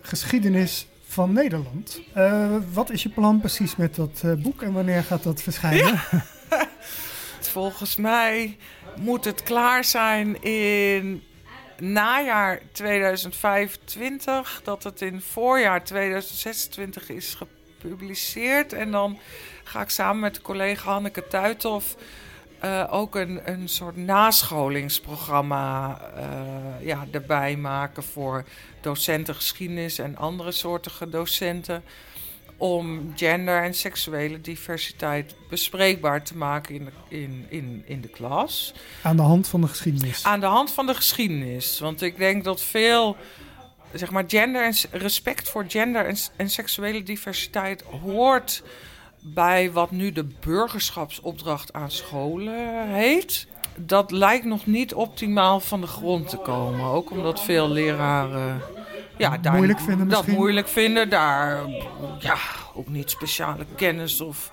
[0.00, 0.86] geschiedenis
[1.16, 2.00] van Nederland.
[2.16, 6.00] Uh, wat is je plan precies met dat uh, boek en wanneer gaat dat verschijnen?
[7.56, 8.56] Volgens mij
[8.96, 11.22] moet het klaar zijn in
[11.78, 14.60] najaar 2025.
[14.64, 18.72] Dat het in voorjaar 2026 is gepubliceerd.
[18.72, 19.18] En dan
[19.64, 21.96] ga ik samen met collega Hanneke Tuithoff
[22.64, 28.44] uh, ook een, een soort nascholingsprogramma uh, ja, erbij maken voor
[28.80, 31.82] docenten geschiedenis en andere soortige docenten.
[32.58, 38.74] Om gender en seksuele diversiteit bespreekbaar te maken in de, in, in, in de klas.
[39.02, 40.24] Aan de hand van de geschiedenis.
[40.24, 41.80] Aan de hand van de geschiedenis.
[41.80, 43.16] Want ik denk dat veel
[43.92, 48.62] zeg maar gender en respect voor gender en, en seksuele diversiteit hoort
[49.34, 53.46] bij wat nu de burgerschapsopdracht aan scholen heet.
[53.76, 56.84] Dat lijkt nog niet optimaal van de grond te komen.
[56.84, 58.62] Ook omdat veel leraren
[59.16, 61.08] ja, daar Moeilijk vinden dat moeilijk vinden.
[61.08, 61.66] Daar
[62.18, 62.36] ja,
[62.74, 64.50] ook niet speciale kennis of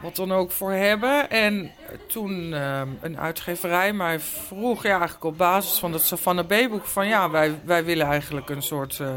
[0.00, 1.30] wat dan ook voor hebben.
[1.30, 1.70] En
[2.06, 7.06] toen ehm, een uitgeverij mij vroeg, ja, eigenlijk op basis van het Savannah B-boek, van
[7.06, 9.08] ja, wij, wij willen eigenlijk een soort eh,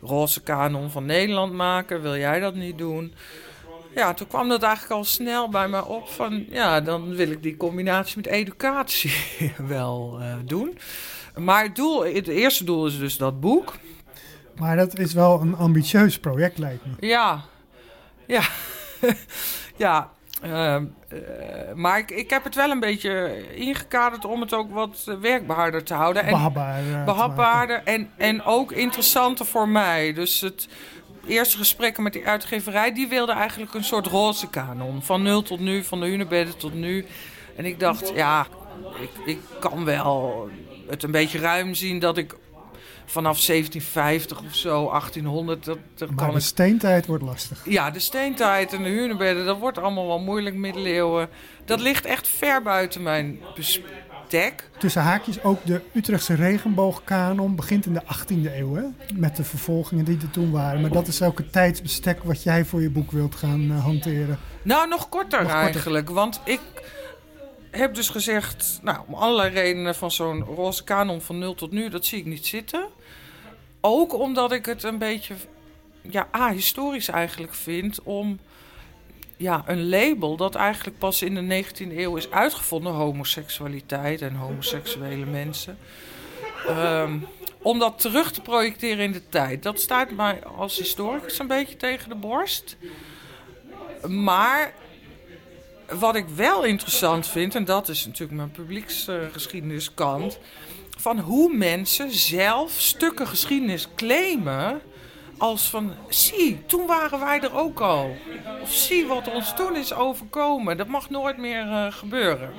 [0.00, 2.02] roze kanon van Nederland maken.
[2.02, 3.14] Wil jij dat niet doen?
[3.96, 7.42] Ja, toen kwam dat eigenlijk al snel bij me op van ja, dan wil ik
[7.42, 9.12] die combinatie met educatie
[9.66, 10.78] wel eh, doen.
[11.36, 13.74] Maar het, doel, het eerste doel is dus dat boek.
[14.56, 17.06] Maar dat is wel een ambitieus project, lijkt me.
[17.06, 17.40] Ja,
[18.26, 18.42] ja,
[19.76, 20.10] ja.
[20.42, 21.18] ehm, eh,
[21.74, 25.94] maar ik, ik heb het wel een beetje ingekaderd om het ook wat werkbaarder te
[25.94, 26.22] houden.
[26.22, 26.78] En Behapbaar.
[26.78, 27.04] eh, te maken.
[27.04, 30.12] behapbaarder en, en ook interessanter voor mij.
[30.12, 30.68] Dus het
[31.26, 35.02] eerste gesprekken met die uitgeverij, die wilde eigenlijk een soort roze kanon.
[35.02, 37.06] Van nul tot nu, van de hunebedden tot nu.
[37.56, 38.46] En ik dacht, ja,
[39.00, 40.48] ik, ik kan wel
[40.88, 42.34] het een beetje ruim zien dat ik
[43.04, 47.62] vanaf 1750 of zo, 1800, dat, dat Maar kan de ik steentijd wordt lastig.
[47.64, 51.28] ja, de steentijd en de hunebedden, dat wordt allemaal wel moeilijk, middeleeuwen.
[51.64, 53.40] Dat ligt echt ver buiten mijn
[54.78, 58.82] Tussen haakjes ook de Utrechtse regenboogkanon begint in de 18e eeuw, hè?
[59.14, 60.80] Met de vervolgingen die er toen waren.
[60.80, 64.38] Maar dat is ook het tijdsbestek wat jij voor je boek wilt gaan eh, hanteren.
[64.62, 65.64] Nou, nog korter Nog korter.
[65.64, 66.10] eigenlijk.
[66.10, 66.60] Want ik
[67.70, 71.88] heb dus gezegd, nou, om allerlei redenen van zo'n roze kanon van nul tot nu,
[71.88, 72.86] dat zie ik niet zitten.
[73.80, 75.34] Ook omdat ik het een beetje,
[76.02, 78.38] ja, ahistorisch eigenlijk vind om
[79.36, 85.26] ja, een label dat eigenlijk pas in de 19e eeuw is uitgevonden, homoseksualiteit en homoseksuele
[85.26, 85.78] mensen.
[86.66, 87.18] Ehm,
[87.62, 89.62] om dat terug te projecteren in de tijd.
[89.62, 92.76] Dat staat mij als historicus een beetje tegen de borst.
[94.08, 94.74] Maar
[95.88, 100.38] wat ik wel interessant vind, en dat is natuurlijk mijn publieksgeschiedeniskant,
[100.98, 104.80] van hoe mensen zelf stukken geschiedenis claimen
[105.38, 108.16] als van, zie, toen waren wij er ook al.
[108.66, 110.76] Of zie wat ons toen is overkomen.
[110.76, 112.50] Dat mag nooit meer eh, gebeuren.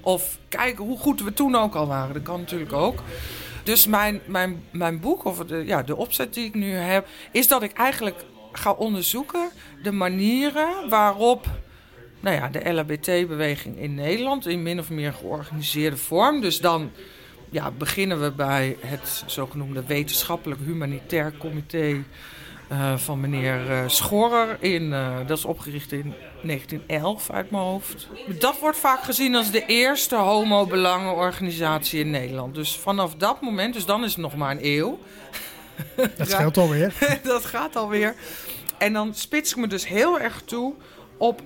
[0.00, 2.14] Of kijk hoe goed we toen ook al waren.
[2.14, 3.02] Dat kan natuurlijk ook.
[3.64, 7.48] Dus mijn, mijn, mijn boek, of de, ja, de opzet die ik nu heb, is
[7.48, 9.50] dat ik eigenlijk ga onderzoeken
[9.82, 11.46] de manieren waarop
[12.20, 16.40] nou ja, de LHBT-beweging in Nederland in min of meer georganiseerde vorm.
[16.40, 16.90] Dus dan
[17.50, 22.04] ja, beginnen we bij het zogenoemde wetenschappelijk humanitair comité
[22.70, 24.56] eh, van meneer eh, Schorrer.
[24.60, 28.08] In, eh, dat is opgericht in 1911 uit mijn hoofd.
[28.38, 32.54] Dat wordt vaak gezien als de eerste homo-belangenorganisatie in Nederland.
[32.54, 34.98] Dus vanaf dat moment, dus dan is het nog maar een eeuw.
[35.96, 36.24] Dat Ja.
[36.24, 36.94] scheelt alweer.
[37.22, 38.14] dat gaat alweer.
[38.78, 40.74] En dan spits ik me dus heel erg toe
[41.16, 41.42] op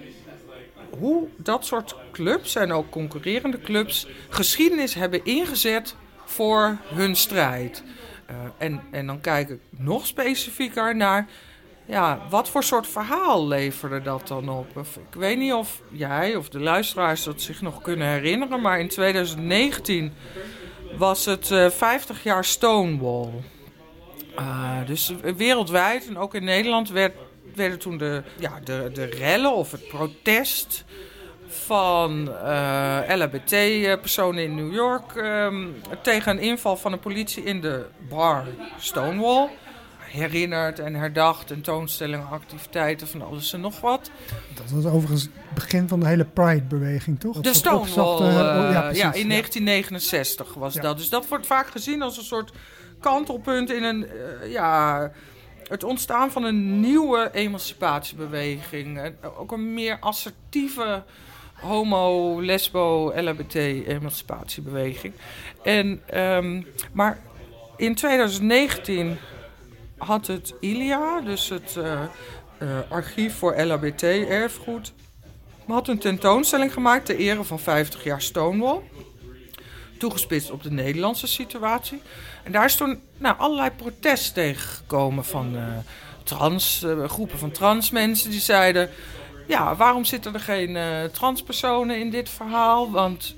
[0.98, 7.82] hoe dat soort clubs en ook concurrerende clubs geschiedenis hebben ingezet voor hun strijd.
[8.26, 11.26] Eh, en, en dan kijk ik nog specifieker naar,
[11.86, 14.78] ja, wat voor soort verhaal leverde dat dan op?
[14.78, 18.88] Ik weet niet of jij of de luisteraars dat zich nog kunnen herinneren, maar in
[18.88, 20.12] 2019
[20.98, 23.30] was het eh 50 jaar Stonewall.
[24.38, 27.14] Uh, dus wereldwijd en ook in Nederland werd,
[27.54, 30.84] werden toen de, ja, de, de rellen of het protest
[31.54, 37.86] van uh, LHBT-personen in New York um, tegen een inval van de politie in de
[38.08, 38.44] bar
[38.78, 39.48] Stonewall.
[39.98, 44.10] Herinnerd en herdacht, tentoonstellingen, activiteiten van alles en nog wat.
[44.54, 47.40] Dat was overigens het begin van de hele Pride-beweging, toch?
[47.40, 50.80] De Stonewall, uh, oh, ja, precies, in 1969 was Ja.
[50.80, 50.96] dat.
[50.96, 52.52] Dus dat wordt vaak gezien als een soort
[53.00, 54.06] kantelpunt in een,
[54.48, 55.10] ja,
[55.68, 58.98] het ontstaan van een nieuwe emancipatiebeweging.
[58.98, 61.02] En ook een meer assertieve
[61.64, 65.14] homo, lesbo, LHBT emancipatiebeweging.
[65.62, 67.18] En, um, maar
[67.76, 69.16] in 2019
[69.98, 72.02] had het ILIA, dus het uh,
[72.62, 74.92] uh, archief voor LHBT erfgoed,
[75.66, 78.80] had een tentoonstelling gemaakt ter ere van 50 jaar Stonewall.
[79.98, 82.00] Toegespitst op de Nederlandse situatie.
[82.42, 85.62] En daar is toen nou, allerlei protest tegengekomen van uh,
[86.24, 88.90] trans, groepen van transmensen die zeiden:
[89.46, 92.90] Ja, waarom zitten er geen uh, transpersonen in dit verhaal?
[92.90, 93.34] Want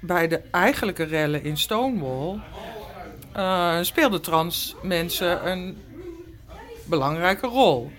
[0.00, 2.40] bij de eigenlijke rellen in Stonewall
[3.36, 5.78] uh, speelden trans mensen een
[6.84, 7.90] belangrijke rol.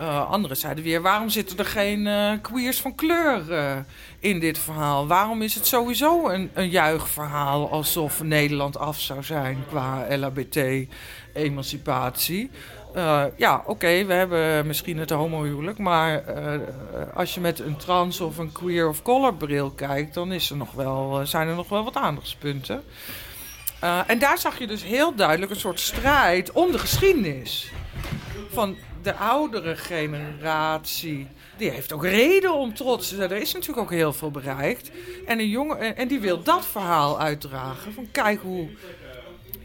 [0.00, 2.08] Uh, anderen zeiden weer: waarom zitten er geen
[2.40, 3.42] queers van kleur
[4.18, 5.06] in dit verhaal?
[5.06, 12.50] Waarom is het sowieso een, een juichverhaal alsof Nederland af zou zijn qua LHBT-emancipatie?
[13.36, 16.22] Ja, oké, we hebben misschien het homohuwelijk, maar
[17.14, 20.56] als je met een trans of een queer of color bril kijkt, dan is er
[20.56, 22.82] nog wel, zijn er nog wel wat aandachtspunten.
[24.06, 27.72] en daar zag je dus heel duidelijk een soort strijd om de geschiedenis.
[28.50, 33.30] Van de oudere generatie, die heeft ook reden om trots te zijn.
[33.30, 34.90] Er is natuurlijk ook heel veel bereikt.
[35.26, 37.92] En, een jongen, en die wil dat verhaal uitdragen.
[37.92, 38.68] Van kijk hoe,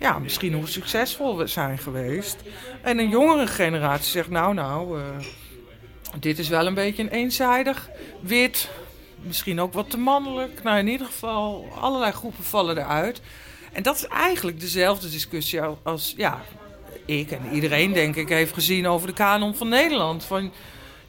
[0.03, 2.35] ja, misschien hoe succesvol we zijn geweest.
[2.81, 5.05] En een jongere generatie zegt, nou, nou, uh,
[6.19, 7.89] dit is wel een beetje een eenzijdig,
[8.19, 8.69] wit,
[9.21, 10.63] misschien ook wat te mannelijk.
[10.63, 13.21] Nou, in ieder geval, allerlei groepen vallen eruit.
[13.71, 16.41] En dat is eigenlijk dezelfde discussie als, ja,
[17.05, 20.23] ik en iedereen, denk ik, heeft gezien over de kanon van Nederland.
[20.23, 20.51] Van,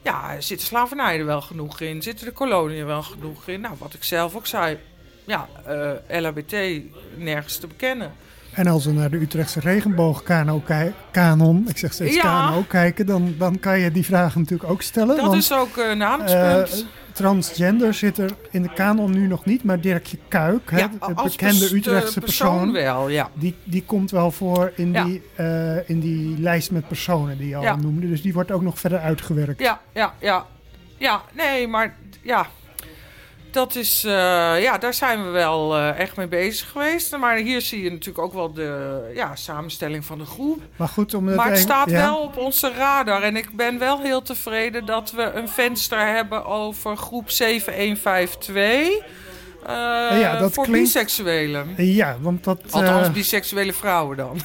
[0.01, 2.01] ja, zit de slavernij er wel genoeg in?
[2.01, 3.61] Zitten de koloniën wel genoeg in?
[3.61, 4.77] Nou, wat ik zelf ook zei,
[5.25, 6.81] ja, uh, eh, LHBT
[7.17, 8.15] nergens te bekennen.
[8.55, 12.63] En als we naar de Utrechtse regenboogkanon, ik zeg steeds ja.
[12.67, 15.17] kijken, dan, dan kan je die vragen natuurlijk ook stellen.
[15.17, 16.83] Dat is ook een aandachtspunt.
[16.83, 21.13] Uh, transgender zit er in de kanon nu nog niet, maar Dirkje Kuik, ja, de
[21.23, 23.29] bekende Utrechtse persoon, persoon, wel, ja.
[23.33, 27.55] die, die komt wel voor in, die, uh, in die lijst met personen die je
[27.55, 28.09] al noemde.
[28.09, 29.59] Dus die wordt ook nog verder uitgewerkt.
[29.59, 30.45] Ja, ja, ja.
[30.97, 32.47] Ja, nee, maar ja,
[33.55, 34.11] dat is, uh,
[34.61, 37.17] ja, daar zijn we wel uh, echt mee bezig geweest.
[37.17, 40.61] Maar hier zie je natuurlijk ook wel de ja, samenstelling van de groep.
[40.75, 43.21] Maar goed, om Maar het staat wel op onze radar.
[43.21, 48.55] En ik ben wel heel tevreden dat we een venster hebben over groep 7152.
[48.55, 49.71] Uh,
[50.19, 50.93] ja, dat voor klinkt...
[50.93, 51.73] biseksuelen.
[51.77, 52.59] Ja, want dat...
[52.71, 54.41] Althans, biseksuele vrouwen dan.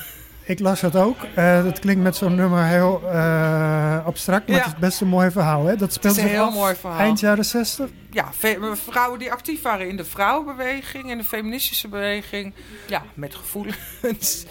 [0.51, 1.17] Ik las dat ook.
[1.39, 5.31] Uh, dat klinkt met zo'n nummer heel uh, abstract, maar het is best een mooi
[5.31, 5.65] verhaal.
[5.65, 5.77] Hè?
[5.77, 6.99] Dat speelt zich heel mooi verhaal.
[6.99, 7.89] eind jaren 60.
[8.11, 8.29] Ja,
[8.73, 12.55] vrouwen die actief waren in de vrouwenbeweging, in de feministische beweging.
[12.87, 14.45] Ja, met gevoelens.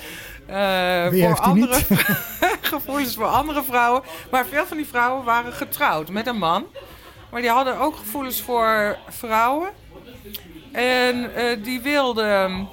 [0.49, 1.79] Uh, Wie voor andere
[2.61, 4.01] gevoelens voor andere vrouwen.
[4.31, 6.65] Maar veel van die vrouwen waren getrouwd met een man.
[7.31, 9.69] Maar die hadden ook gevoelens voor vrouwen.
[10.71, 11.31] En
[11.63, 12.69] die wilden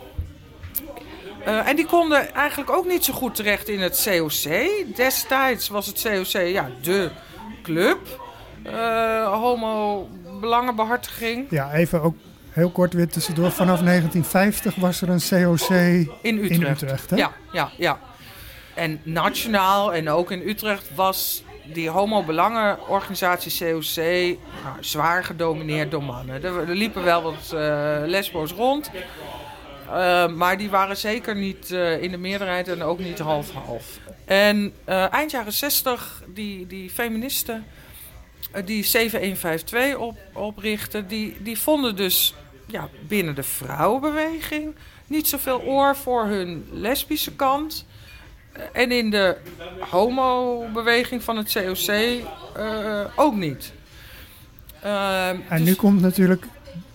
[1.46, 4.96] uh, en die konden eigenlijk ook niet zo goed terecht in het COC.
[4.96, 7.10] Destijds was het COC ja, de
[7.62, 8.24] club.
[8.66, 10.08] Uh, homo
[10.40, 11.46] belangenbehartiging.
[11.50, 12.14] Ja, even ook
[12.50, 13.50] heel kort weer tussendoor.
[13.50, 15.70] Vanaf 1950 was er een COC
[16.20, 16.60] in Utrecht.
[16.60, 17.16] In Utrecht hè?
[17.16, 17.98] Ja, ja, ja.
[18.74, 23.96] En nationaal en ook in Utrecht was die homo-belangenorganisatie COC
[24.64, 26.44] nou, zwaar gedomineerd door mannen.
[26.44, 28.90] Er, er liepen wel wat uh, lesbo's rond.
[29.86, 33.98] Uh, maar die waren zeker niet uh, in de meerderheid en ook niet half-half.
[34.24, 37.64] En uh, eind jaren 60, die, die feministen
[38.64, 42.34] die 7152 op, oprichten, die, die vonden dus
[42.66, 44.74] ja, binnen de vrouwenbeweging
[45.06, 47.86] niet zoveel oor voor hun lesbische kant.
[48.72, 49.36] En in de
[49.78, 51.90] homo-beweging van het COC
[53.16, 53.72] ook niet.
[54.80, 55.60] en dus...
[55.60, 56.46] nu komt natuurlijk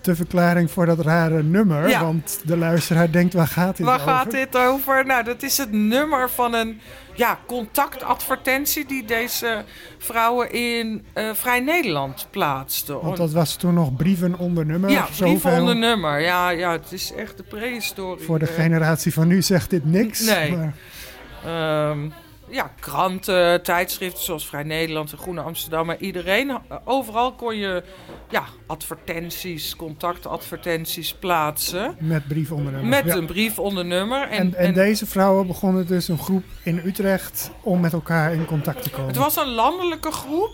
[0.04, 2.00] de verklaring voor dat rare nummer.
[2.00, 4.06] Want de luisteraar denkt, waar gaat dit waar over?
[4.06, 5.06] Waar gaat dit over?
[5.06, 6.80] Nou, dat is het nummer van een
[7.14, 9.64] ja, contactadvertentie die deze
[9.98, 13.00] vrouwen in uh, Vrij Nederland plaatsten.
[13.00, 14.90] Want dat was toen nog brieven onder nummer?
[14.90, 16.20] Ja, brieven onder nummer.
[16.20, 18.24] Ja, ja, het is echt de prehistorie.
[18.24, 20.20] Voor de generatie van nu zegt dit niks.
[20.20, 20.56] Nee.
[20.56, 21.90] Maar...
[21.90, 22.12] Um,
[22.52, 25.86] ja, kranten, tijdschriften zoals Vrij Nederland en Groene Amsterdam.
[25.86, 27.82] Maar iedereen, overal kon je
[28.30, 31.96] ja, advertenties, contactadvertenties plaatsen.
[31.98, 32.88] Met brief onder nummer.
[33.04, 34.28] Met een brief onder nummer.
[34.28, 38.44] En, en, en, deze vrouwen begonnen dus een groep in Utrecht om met elkaar in
[38.44, 39.06] contact te komen.
[39.06, 40.52] Het was een landelijke groep.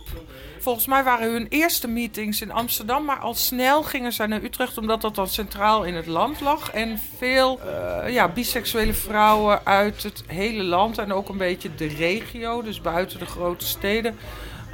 [0.69, 4.79] Volgens mij waren hun eerste meetings in Amsterdam, maar al snel gingen ze naar Utrecht,
[4.79, 6.71] omdat dat dan centraal in het land lag.
[6.71, 11.87] En veel uh, ja, biseksuele vrouwen uit het hele land en ook een beetje de
[11.87, 14.19] regio, dus buiten de grote steden,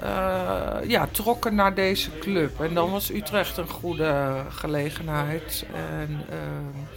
[0.03, 2.61] uh, ja, trokken naar deze club.
[2.61, 5.65] En dan was Utrecht een goede gelegenheid.
[5.75, 6.91] En, uh,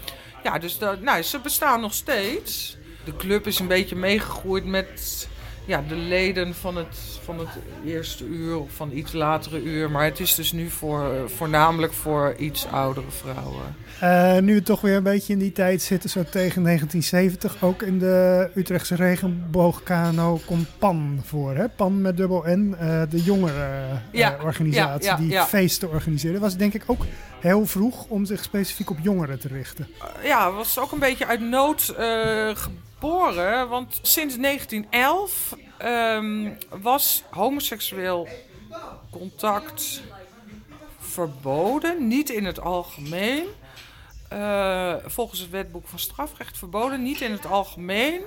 [0.43, 2.77] ja, dus dat, nou, ze bestaan nog steeds.
[3.03, 5.27] De club is een beetje meegegroeid met
[5.68, 7.49] ja, de leden van het, van het
[7.86, 9.91] eerste uur of van iets latere uur.
[9.91, 13.76] Maar het is dus nu voor, voornamelijk voor iets oudere vrouwen.
[14.03, 17.82] Uh, nu we toch weer een beetje in die tijd zitten, zo tegen 1970, ook
[17.82, 21.55] in de Utrechtse regenboogkano komt PAN voor.
[21.55, 21.70] Hè?
[21.70, 23.70] PAN met dubbel N, uh, de jongere
[24.11, 26.39] uh, organisatie die feesten organiseerde.
[26.39, 27.05] Was denk ik ook
[27.39, 29.88] heel vroeg om zich specifiek op jongeren te richten.
[30.24, 31.93] ja, was ook een beetje uit nood
[32.99, 33.69] geboren.
[33.69, 38.27] Want sinds 1911 ehm, was homoseksueel
[39.11, 40.01] contact
[40.99, 43.45] verboden, niet in het algemeen.
[44.29, 48.21] Eh, volgens het wetboek van strafrecht verboden, niet in het algemeen.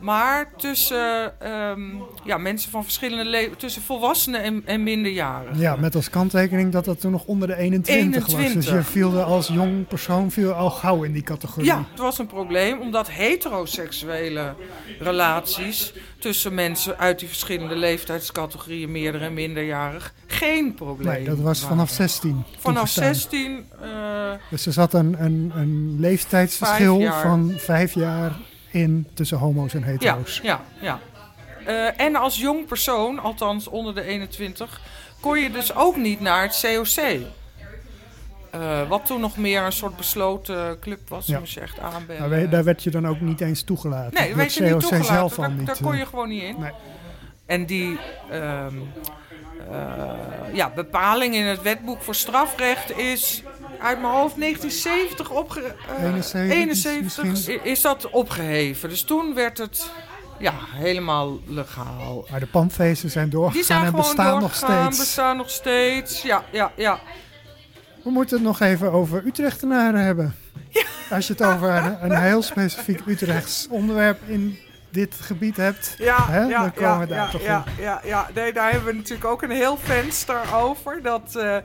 [0.00, 1.80] Maar tussen ehm,
[2.24, 5.58] ja, mensen van verschillende leven, tussen volwassenen en, en minderjarigen.
[5.58, 8.34] Ja, met als kanttekening dat dat toen nog onder de 21, was.
[8.34, 8.74] Dus 21.
[8.74, 11.68] je viel er als jong persoon viel al gauw in die categorie.
[11.68, 14.54] Ja, het was een probleem omdat heteroseksuele
[14.98, 21.60] relaties tussen mensen uit die verschillende leeftijdscategorieën, meerder en minderjarig, geen probleem Nee, dat was
[21.60, 22.44] vanaf 16.
[22.58, 23.14] Vanaf toegestaan.
[23.14, 23.88] 16, eh,
[24.50, 28.32] Dus er zat een, een, een leeftijdsverschil Vijf van vijf jaar
[28.74, 30.40] in tussen homo's en hetero's.
[30.42, 30.98] ja, ja.
[31.66, 34.80] Eh, en als jong persoon, althans onder de 21,
[35.20, 37.20] kon je dus ook niet naar het COC.
[38.50, 41.38] Eh, wat toen nog meer een soort besloten club was, Ja.
[41.38, 42.50] moest je echt aanbellen.
[42.50, 44.20] Daar werd je dan ook niet eens toegelaten.
[44.20, 45.04] Nee, weet je niet toegelaten.
[45.06, 45.66] zelf Daar, niet.
[45.66, 45.98] daar kon eh.
[45.98, 46.56] je gewoon niet in.
[46.60, 46.70] Nee.
[47.46, 47.98] En die
[48.30, 48.74] ehm,
[49.70, 50.10] eh,
[50.52, 53.42] ja, bepaling in het wetboek voor strafrecht is
[53.84, 55.60] uit mijn hoofd 1970 opge...
[55.60, 57.54] eh, 71 71 misschien.
[57.64, 58.88] i- is dat opgeheven.
[58.88, 59.90] Dus toen werd het
[60.38, 62.26] ja, helemaal legaal.
[62.30, 64.98] Maar de pandfeesten zijn Die doorgegaan zijn en bestaan nog steeds.
[64.98, 66.22] bestaan nog steeds.
[66.22, 67.00] Ja, ja, ja.
[68.02, 70.34] We moeten het nog even over Utrechtenaren hebben.
[71.10, 74.58] Als je het over een, een heel specifiek Utrechts onderwerp in
[74.90, 75.94] dit gebied hebt.
[75.98, 77.82] Ja, Hè, ja, dan komen ja, we daar ja, toch ja, in.
[77.82, 78.28] ja, ja.
[78.34, 81.02] Nee, daar hebben we natuurlijk ook een heel venster over.
[81.02, 81.56] Dat eh,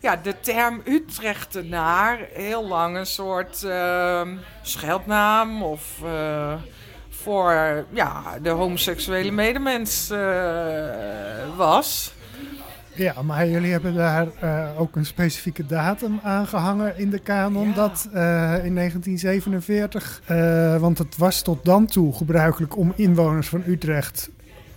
[0.00, 4.28] ja, de term Utrechtenaar heel lang een soort eh,
[4.62, 6.54] scheldnaam of eh,
[7.22, 10.18] voor ja, de homoseksuele medemens eh,
[11.56, 12.14] was.
[12.94, 17.68] Ja, maar jullie hebben daar eh, ook een specifieke datum aangehangen in de kanon.
[17.68, 17.74] Ja.
[17.74, 18.08] Dat
[18.64, 24.30] in 1947, eh, want het was tot dan toe gebruikelijk om inwoners van Utrecht,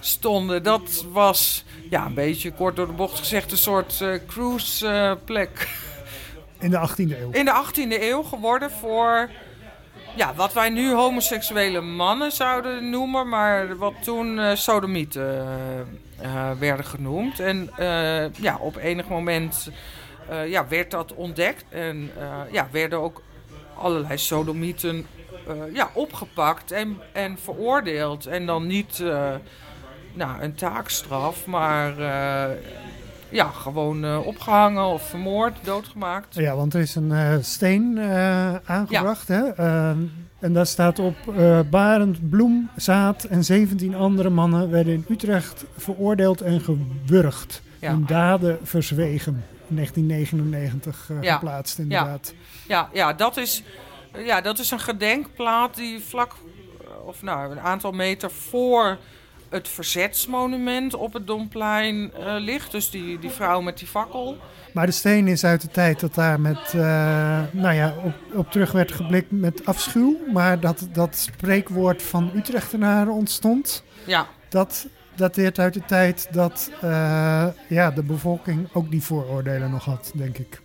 [0.00, 0.62] stonden.
[0.62, 5.68] Dat was ja, een beetje kort door de bocht gezegd een soort eh, cruiseplek
[6.58, 7.30] In de 18e eeuw.
[7.30, 9.30] in de 18e eeuw geworden voor
[10.16, 15.46] ja, wat wij nu homoseksuele mannen zouden noemen, maar wat toen eh sodomieten
[16.18, 17.40] eh, werden genoemd.
[17.40, 17.70] En
[18.40, 19.70] ja, op enig moment
[20.28, 23.22] eh, ja, werd dat ontdekt en eh, ja, werden ook
[23.74, 25.06] allerlei sodomieten
[25.46, 28.26] eh, ja, opgepakt en, en veroordeeld.
[28.26, 29.02] En dan niet
[30.12, 31.94] nou, een taakstraf, maar
[33.34, 36.34] ja, gewoon eh, opgehangen of vermoord, doodgemaakt.
[36.34, 39.28] Ja, want er is een steen eh, aangebracht.
[39.28, 39.48] Hè?
[39.48, 39.98] Ehm,
[40.38, 41.16] en daar staat op
[41.70, 47.62] Barend Bloemzaad en 17 andere mannen werden in Utrecht veroordeeld en gewurgd.
[47.78, 47.90] Ja.
[47.90, 49.44] Hun daden verzwegen.
[49.68, 51.34] In 1999 eh, Ja.
[51.34, 52.34] geplaatst inderdaad.
[52.68, 53.62] Ja, ja, dat is,
[54.16, 56.32] ja, dat is een gedenkplaat die vlak,
[56.80, 58.98] eh, of nou, een aantal meter voor
[59.48, 62.70] het verzetsmonument op het Domplein eh, ligt.
[62.70, 64.36] Dus die, die vrouw met die fakkel.
[64.72, 66.72] Maar de steen is uit de tijd dat daar met,
[67.52, 70.16] nou ja, op, op terug werd geblikt met afschuw.
[70.32, 73.84] Maar dat dat spreekwoord van Utrechtenaren ontstond.
[74.06, 74.86] Ja, Dat
[75.16, 80.38] dateert uit de tijd dat eh, ja, de bevolking ook die vooroordelen nog had, denk
[80.38, 80.60] ik.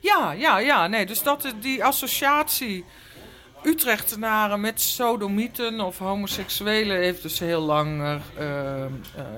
[0.00, 0.86] ja, ja, ja.
[0.86, 2.84] Nee, dus dat, die associatie
[3.62, 8.14] Utrechtenaren met sodomieten of homoseksuelen heeft dus heel lang eh,
[8.84, 8.90] eh,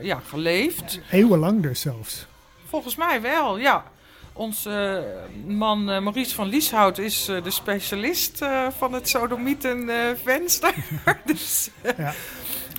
[0.02, 1.00] ja, geleefd.
[1.10, 2.26] Eeuwenlang dus zelfs.
[2.68, 3.84] Volgens mij wel, ja.
[4.32, 5.04] Onze
[5.46, 8.44] man Maurice van Lieshout is de specialist
[8.78, 10.74] van het sodomietenvenster.
[11.24, 12.14] dus, Ja.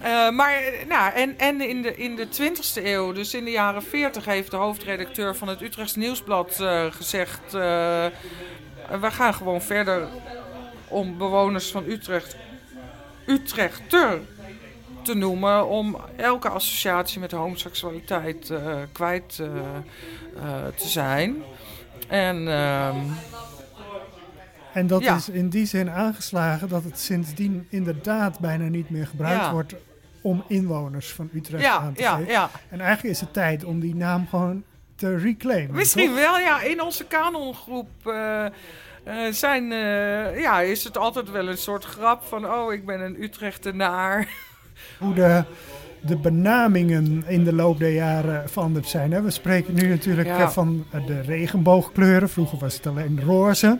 [0.02, 3.84] Eh, maar nou, en, en in de, in de 20e eeuw, dus in de jaren
[3.84, 8.06] 40, heeft de hoofdredacteur van het Utrechts Nieuwsblad eh, gezegd: eh,
[9.00, 10.08] We gaan gewoon verder
[10.88, 12.36] om bewoners van Utrecht
[13.26, 14.20] Utrechter
[15.02, 15.68] te noemen.
[15.68, 18.54] Om elke associatie met homoseksualiteit
[18.92, 19.36] kwijt
[20.76, 21.44] te zijn.
[22.08, 22.98] En ehm,
[24.74, 25.16] En dat Ja.
[25.16, 29.52] is in die zin aangeslagen dat het sindsdien inderdaad bijna niet meer gebruikt Ja.
[29.52, 29.74] wordt
[30.22, 32.32] om inwoners van Utrecht ja, aan te ja, geven.
[32.32, 32.50] ja.
[32.70, 34.64] En eigenlijk is het tijd om die naam gewoon
[34.96, 35.76] te reclaimen.
[35.76, 36.16] Misschien toch?
[36.20, 36.62] wel, ja.
[36.62, 38.52] In onze kanongroep eh, eh,
[39.32, 42.46] zijn, eh, ja, is het altijd wel een soort grap van...
[42.52, 44.28] oh, ik ben een Utrechtenaar.
[45.00, 45.44] Hoe de,
[46.02, 49.12] de benamingen in de loop der jaren veranderd zijn.
[49.12, 49.22] Hè?
[49.22, 50.52] We spreken nu natuurlijk Ja.
[50.52, 52.30] van de regenboogkleuren.
[52.30, 53.80] Vroeger was het alleen roze.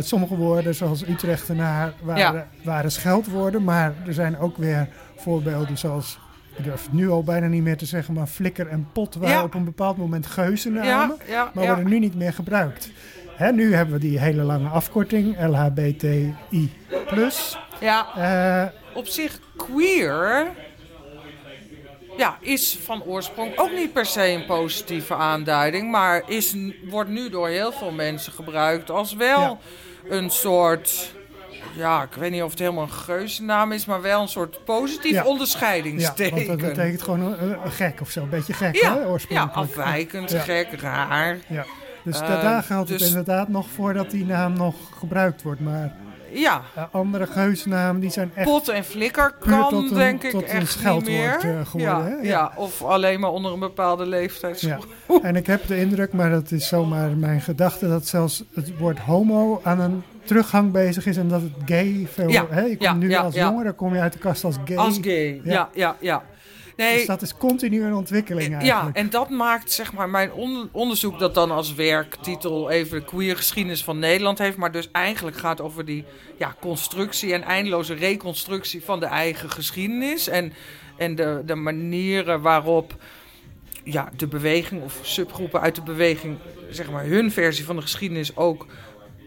[0.00, 2.46] Sommige woorden, zoals Utrechtenaar, waren, Ja.
[2.62, 3.64] waren scheldwoorden.
[3.64, 4.88] Maar er zijn ook weer
[5.22, 6.18] voorbeelden zoals...
[6.56, 9.36] Ik durf het nu al bijna niet meer te zeggen, maar flikker en pot waren
[9.36, 9.42] Ja.
[9.42, 10.88] op een bepaald moment geuzennamen.
[10.88, 12.90] ja, ja, maar worden nu niet meer gebruikt.
[13.36, 16.70] Hè, nu hebben we die hele lange afkorting, LHBTI+.
[17.80, 18.06] ja.
[18.16, 20.46] Eh, op zich queer
[22.16, 26.56] ja, is van oorsprong ook niet per se een positieve aanduiding, maar is,
[26.88, 29.58] wordt nu door heel veel mensen gebruikt als wel
[30.08, 31.14] een soort.
[31.76, 35.10] Ja, ik weet niet of het helemaal een geuzennaam is, maar wel een soort positief
[35.12, 35.22] Ja.
[35.22, 36.34] Ja, onderscheidingsteken.
[36.46, 39.06] want dat betekent gewoon een, een gek of zo, een beetje gek, ja, hè, ja,
[39.06, 39.56] oorspronkelijk.
[39.56, 40.40] afwijkend, Ja.
[40.40, 41.38] gek, raar.
[41.46, 41.64] Ja.
[42.04, 45.60] Dus Eh, da- daar geldt het dus- inderdaad nog voordat die naam nog gebruikt wordt.
[45.60, 45.92] Maar
[46.32, 48.48] Ja, andere geuzennamen die zijn echt...
[48.48, 51.38] pot en flikker kan een- denk ik tot een echt niet meer.
[51.40, 52.14] eh, geworden, ja, hè?
[52.14, 52.22] Ja.
[52.22, 54.60] ja, of alleen maar onder een bepaalde leeftijd.
[54.60, 54.78] Ja.
[55.22, 58.98] En ik heb de indruk, maar dat is zomaar mijn gedachte, dat zelfs het woord
[58.98, 62.30] homo aan een teruggang bezig is en dat het gay veel...
[62.50, 64.76] Hè, je komt ja, nu als jongere, kom je uit de kast als gay.
[64.76, 66.22] Als gay, ja, ja, ja.
[66.76, 68.96] Nee, Dus dat is continu een ontwikkeling ja, eigenlijk.
[68.96, 73.36] en dat maakt zeg maar mijn on- onderzoek dat dan als werktitel even de queer
[73.36, 76.04] geschiedenis van Nederland heeft, maar dus eigenlijk gaat over die
[76.38, 80.52] ja, constructie en eindeloze reconstructie van de eigen geschiedenis en,
[80.96, 82.96] en de, de manieren waarop
[83.84, 86.36] ja, de beweging of subgroepen uit de beweging,
[86.70, 88.66] zeg maar hun versie van de geschiedenis ook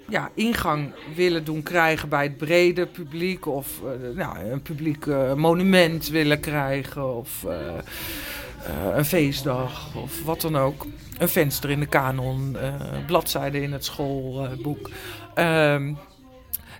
[0.08, 3.46] ja, ingang willen doen krijgen bij het brede publiek.
[3.46, 7.16] Of eh, nou, een publiek eh, monument willen krijgen.
[7.16, 9.96] Of eh, een feestdag.
[9.96, 10.86] Of wat dan ook.
[11.18, 12.58] Een venster in de kanon.
[13.06, 14.90] bladzijden in het schoolboek.
[15.34, 15.94] Ehm,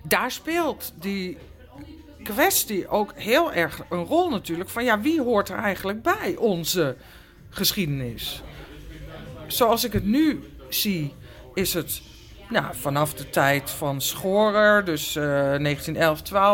[0.02, 1.38] daar speelt die
[2.22, 4.70] kwestie ook heel erg een rol natuurlijk.
[4.70, 6.96] Van ja, wie hoort er eigenlijk bij onze
[7.50, 8.42] geschiedenis?
[9.46, 11.12] Zoals ik het nu zie,
[11.54, 12.02] is het
[12.48, 15.54] nou, vanaf de tijd van Schorer, dus eh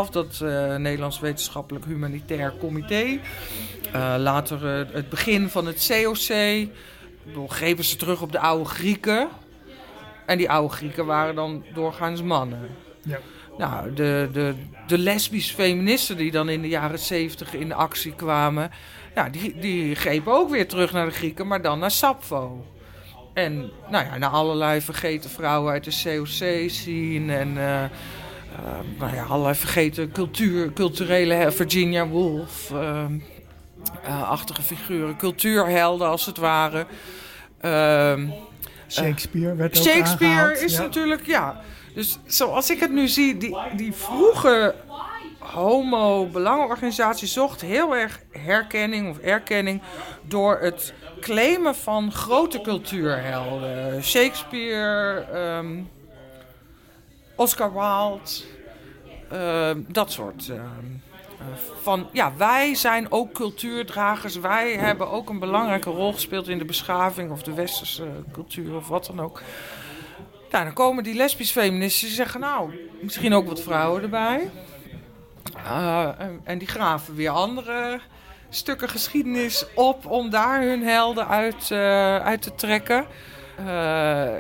[0.09, 3.19] 1911-12, dat eh, Nederlands Wetenschappelijk Humanitair Comité.
[3.93, 6.69] Eh, later het begin van het COC.
[7.47, 9.29] Grepen ze terug op de oude Grieken.
[10.27, 12.69] En die oude Grieken waren dan doorgaans mannen.
[13.03, 13.19] Ja.
[13.59, 14.55] Nou, de, de,
[14.87, 18.71] de lesbische feministen die dan in de jaren 70 in actie kwamen,
[19.15, 22.65] ja, die, die grepen ook weer terug naar de Grieken, maar dan naar Sappho.
[23.33, 27.91] En nou ja, naar allerlei vergeten vrouwen uit de COC zien en eh, eh,
[28.99, 32.71] nou ja, allerlei vergeten cultuur, culturele Virginia Woolf.
[32.71, 33.05] eh,
[34.03, 36.87] eh, achtige figuren, cultuurhelden als het ware.
[37.61, 38.29] Ehm,
[38.89, 40.83] Shakespeare werd ook Shakespeare aangehaald, is ja.
[40.83, 41.61] natuurlijk, ja.
[41.95, 44.75] Dus zoals ik het nu zie, die, die vroege
[45.43, 49.83] homo-belangenorganisatie zocht heel erg herkenning of erkenning
[50.23, 54.03] door het claimen van grote cultuurhelden.
[54.05, 55.81] Shakespeare, ehm,
[57.37, 58.21] Oscar Wilde,
[59.31, 60.49] ehm, dat soort.
[60.49, 61.47] ehm, eh,
[61.83, 64.37] van ja, wij zijn ook cultuurdragers.
[64.37, 68.89] Wij hebben ook een belangrijke rol gespeeld in de beschaving of de westerse cultuur of
[68.89, 69.43] wat dan ook.
[70.51, 74.51] Nou, dan komen die lesbisch feministen die zeggen, nou, misschien ook wat vrouwen erbij.
[75.57, 78.01] Uh, en, en, die graven weer andere
[78.49, 83.07] stukken geschiedenis op om daar hun helden uit, uh, uit te trekken.
[83.61, 83.67] Uh,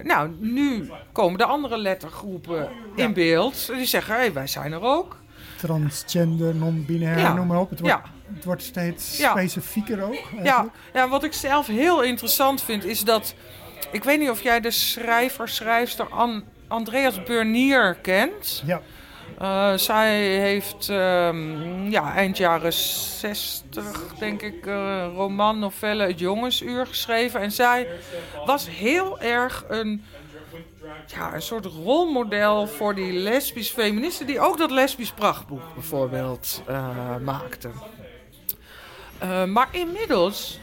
[0.02, 3.66] nou, nu komen de andere lettergroepen in beeld.
[3.66, 5.16] Die zeggen, hey, wij zijn er ook.
[5.56, 7.32] Transgender, non-binair, ja.
[7.32, 7.70] noem maar op.
[7.70, 8.34] Het wordt, ja.
[8.34, 10.28] het wordt steeds specifieker ook.
[10.42, 10.66] Ja.
[10.92, 13.34] ja, wat ik zelf heel interessant vind is dat...
[13.90, 18.62] Ik weet niet of jij de schrijver, schrijfster An Andreas Burnier kent.
[18.66, 18.80] Ja.
[19.42, 26.86] Uh, zij heeft um, ja, eind jaren 60, denk ik, uh, roman, novelle Het Jongensuur
[26.86, 27.40] geschreven.
[27.40, 27.88] En zij
[28.46, 30.04] was heel erg een,
[31.06, 34.26] ja, een soort rolmodel voor die lesbisch feministen...
[34.26, 37.72] die ook dat lesbisch prachtboek bijvoorbeeld uh, maakten.
[39.46, 40.58] maar inmiddels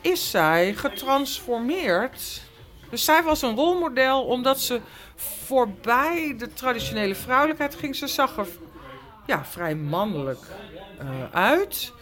[0.00, 2.42] is zij getransformeerd.
[2.90, 4.80] Dus zij was een rolmodel omdat ze
[5.44, 7.96] voorbij de traditionele vrouwelijkheid ging.
[7.96, 8.46] Ze zag er
[9.26, 10.40] ja, vrij mannelijk
[11.02, 11.92] uh, uit.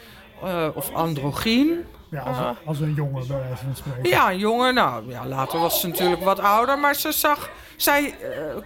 [0.44, 1.84] Uh, of androgyn.
[2.10, 4.08] Ja, als, een, als een jongen bij wijze van spreken.
[4.08, 4.74] Ja, een jongen.
[4.74, 6.78] Nou, ja, later was ze natuurlijk wat ouder.
[6.78, 8.14] Maar ze zag, zij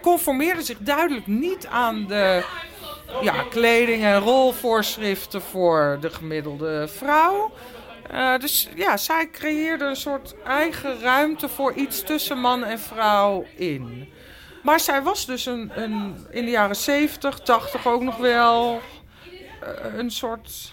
[0.01, 2.45] conformeerde zich duidelijk niet aan de
[3.21, 7.53] ja, kleding en rolvoorschriften voor de gemiddelde vrouw.
[8.13, 13.45] Uh, dus ja, zij creëerde een soort eigen ruimte voor iets tussen man en vrouw
[13.57, 14.09] in.
[14.67, 18.81] Maar zij was dus een, een, in de jaren 70, 80 ook nog wel
[19.61, 20.73] eh, een soort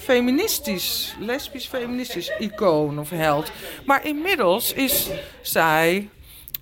[0.00, 3.52] feministisch, lesbisch feministisch icoon of held.
[3.86, 5.08] Maar inmiddels is
[5.42, 6.08] zij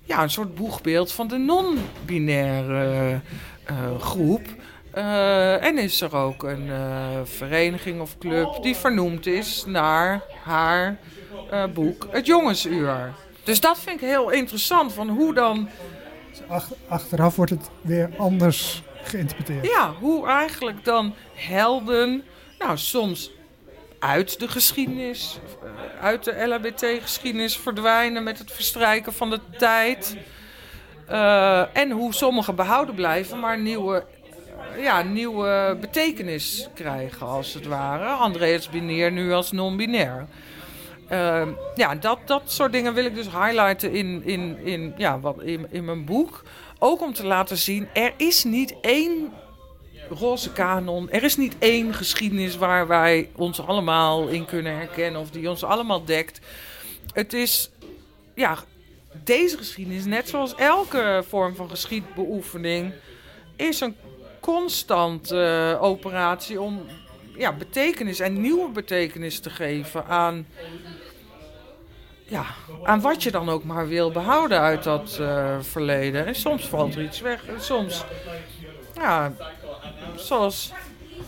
[0.03, 3.19] ja, een soort boegbeeld van de non-binaire
[3.71, 4.45] uh, groep.
[4.95, 6.69] Uh, en is er ook een
[7.23, 10.97] vereniging of club die vernoemd is naar haar
[11.73, 13.13] boek Het Jongensuur.
[13.43, 15.69] Dus dat vind ik heel interessant, van hoe dan...
[16.87, 19.65] Achteraf wordt het weer anders geïnterpreteerd.
[19.65, 22.23] Ja, hoe eigenlijk dan helden,
[22.59, 23.31] nou soms
[23.99, 25.39] uit de geschiedenis,
[26.01, 30.17] uit de LHBT-geschiedenis verdwijnen met het verstrijken van de tijd.
[31.11, 34.05] Uh, en hoe sommige behouden blijven, maar nieuwe,
[34.77, 38.05] ja, nieuwe betekenis krijgen, als het ware.
[38.05, 40.27] Andreas Binair nu als non-binair.
[41.11, 45.41] Uh, ja, dat, dat soort dingen wil ik dus highlighten in, in, in, ja, wat,
[45.41, 46.43] in, in mijn boek.
[46.79, 49.33] Ook om te laten zien, er is niet één
[50.09, 51.09] roze kanon.
[51.09, 55.63] Er is niet één geschiedenis waar wij ons allemaal in kunnen herkennen of die ons
[55.63, 56.39] allemaal dekt.
[57.13, 57.69] Het is,
[58.35, 58.57] ja,
[59.23, 62.93] deze geschiedenis, net zoals elke vorm van geschiedbeoefening,
[63.55, 63.95] is een
[64.39, 66.85] constante uh, operatie om
[67.37, 70.47] ja, betekenis en nieuwe betekenis te geven aan,
[72.27, 72.45] ja,
[72.83, 76.25] aan wat je dan ook maar wil behouden uit dat uh, verleden.
[76.25, 77.45] En soms valt er iets weg.
[77.47, 78.05] En soms
[78.95, 79.33] ja,
[80.15, 80.71] zoals,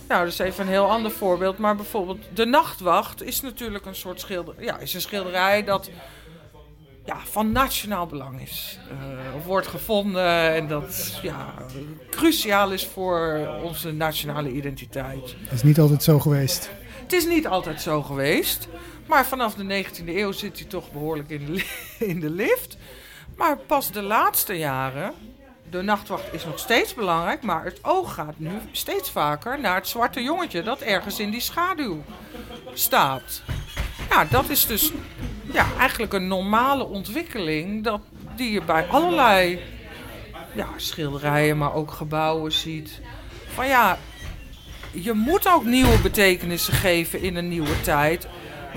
[0.07, 1.57] nou, dat is even een heel ander voorbeeld.
[1.57, 4.63] Maar bijvoorbeeld De Nachtwacht is natuurlijk een soort schilderij.
[4.63, 5.89] Ja, is een schilderij dat
[7.05, 8.79] ja, van nationaal belang is.
[8.91, 11.53] Uh, wordt gevonden en dat ja,
[12.09, 15.35] cruciaal is voor onze nationale identiteit.
[15.39, 16.69] Het is niet altijd zo geweest.
[17.01, 18.67] Het is niet altijd zo geweest.
[19.09, 21.65] Maar vanaf de 19e eeuw zit hij toch behoorlijk in de,
[22.11, 22.77] in de lift.
[23.35, 25.13] Maar pas de laatste jaren
[25.69, 29.87] de nachtwacht is nog steeds belangrijk, maar het oog gaat nu steeds vaker naar het
[29.87, 32.03] zwarte jongetje dat ergens in die schaduw
[32.73, 33.41] staat.
[34.09, 34.91] Ja, dat is dus
[35.53, 38.01] ja, eigenlijk een normale ontwikkeling dat,
[38.35, 39.59] die je bij allerlei
[40.55, 43.01] ja, schilderijen, maar ook gebouwen ziet.
[43.53, 43.97] Van ja,
[44.91, 48.27] je moet ook nieuwe betekenissen geven in een nieuwe tijd.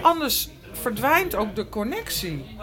[0.02, 2.56] Anders verdwijnt ook de connectie.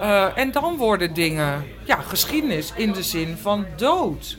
[0.00, 4.38] Uh, en dan worden dingen, ja, geschiedenis in de zin van dood.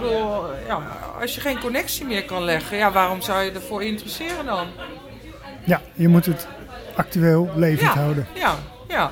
[0.00, 0.82] Bedoel, ja,
[1.20, 4.66] als je geen connectie meer kan leggen, ja, waarom zou je ervoor interesseren dan?
[5.64, 6.46] Ja, je moet het
[6.96, 8.26] actueel levend ja, houden.
[8.34, 9.10] Ja, ja.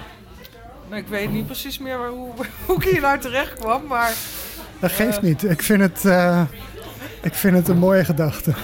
[0.91, 2.33] Ik weet niet precies meer hoe,
[2.67, 4.13] hoe ik hier nou terecht kwam, maar...
[4.79, 5.45] Dat geeft uh, niet.
[5.45, 6.43] Ik vind het, uh,
[7.23, 8.55] ik vind het een mooie gedachte.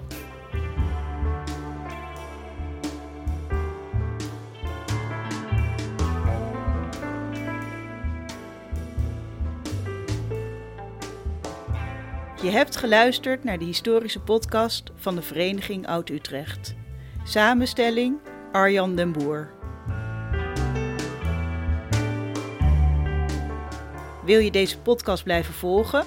[12.45, 16.75] Je hebt geluisterd naar de historische podcast van de Vereniging Oud-Utrecht.
[17.25, 18.19] Samenstelling
[18.53, 19.51] Arjan den Boer.
[24.25, 26.05] Wil je deze podcast blijven volgen?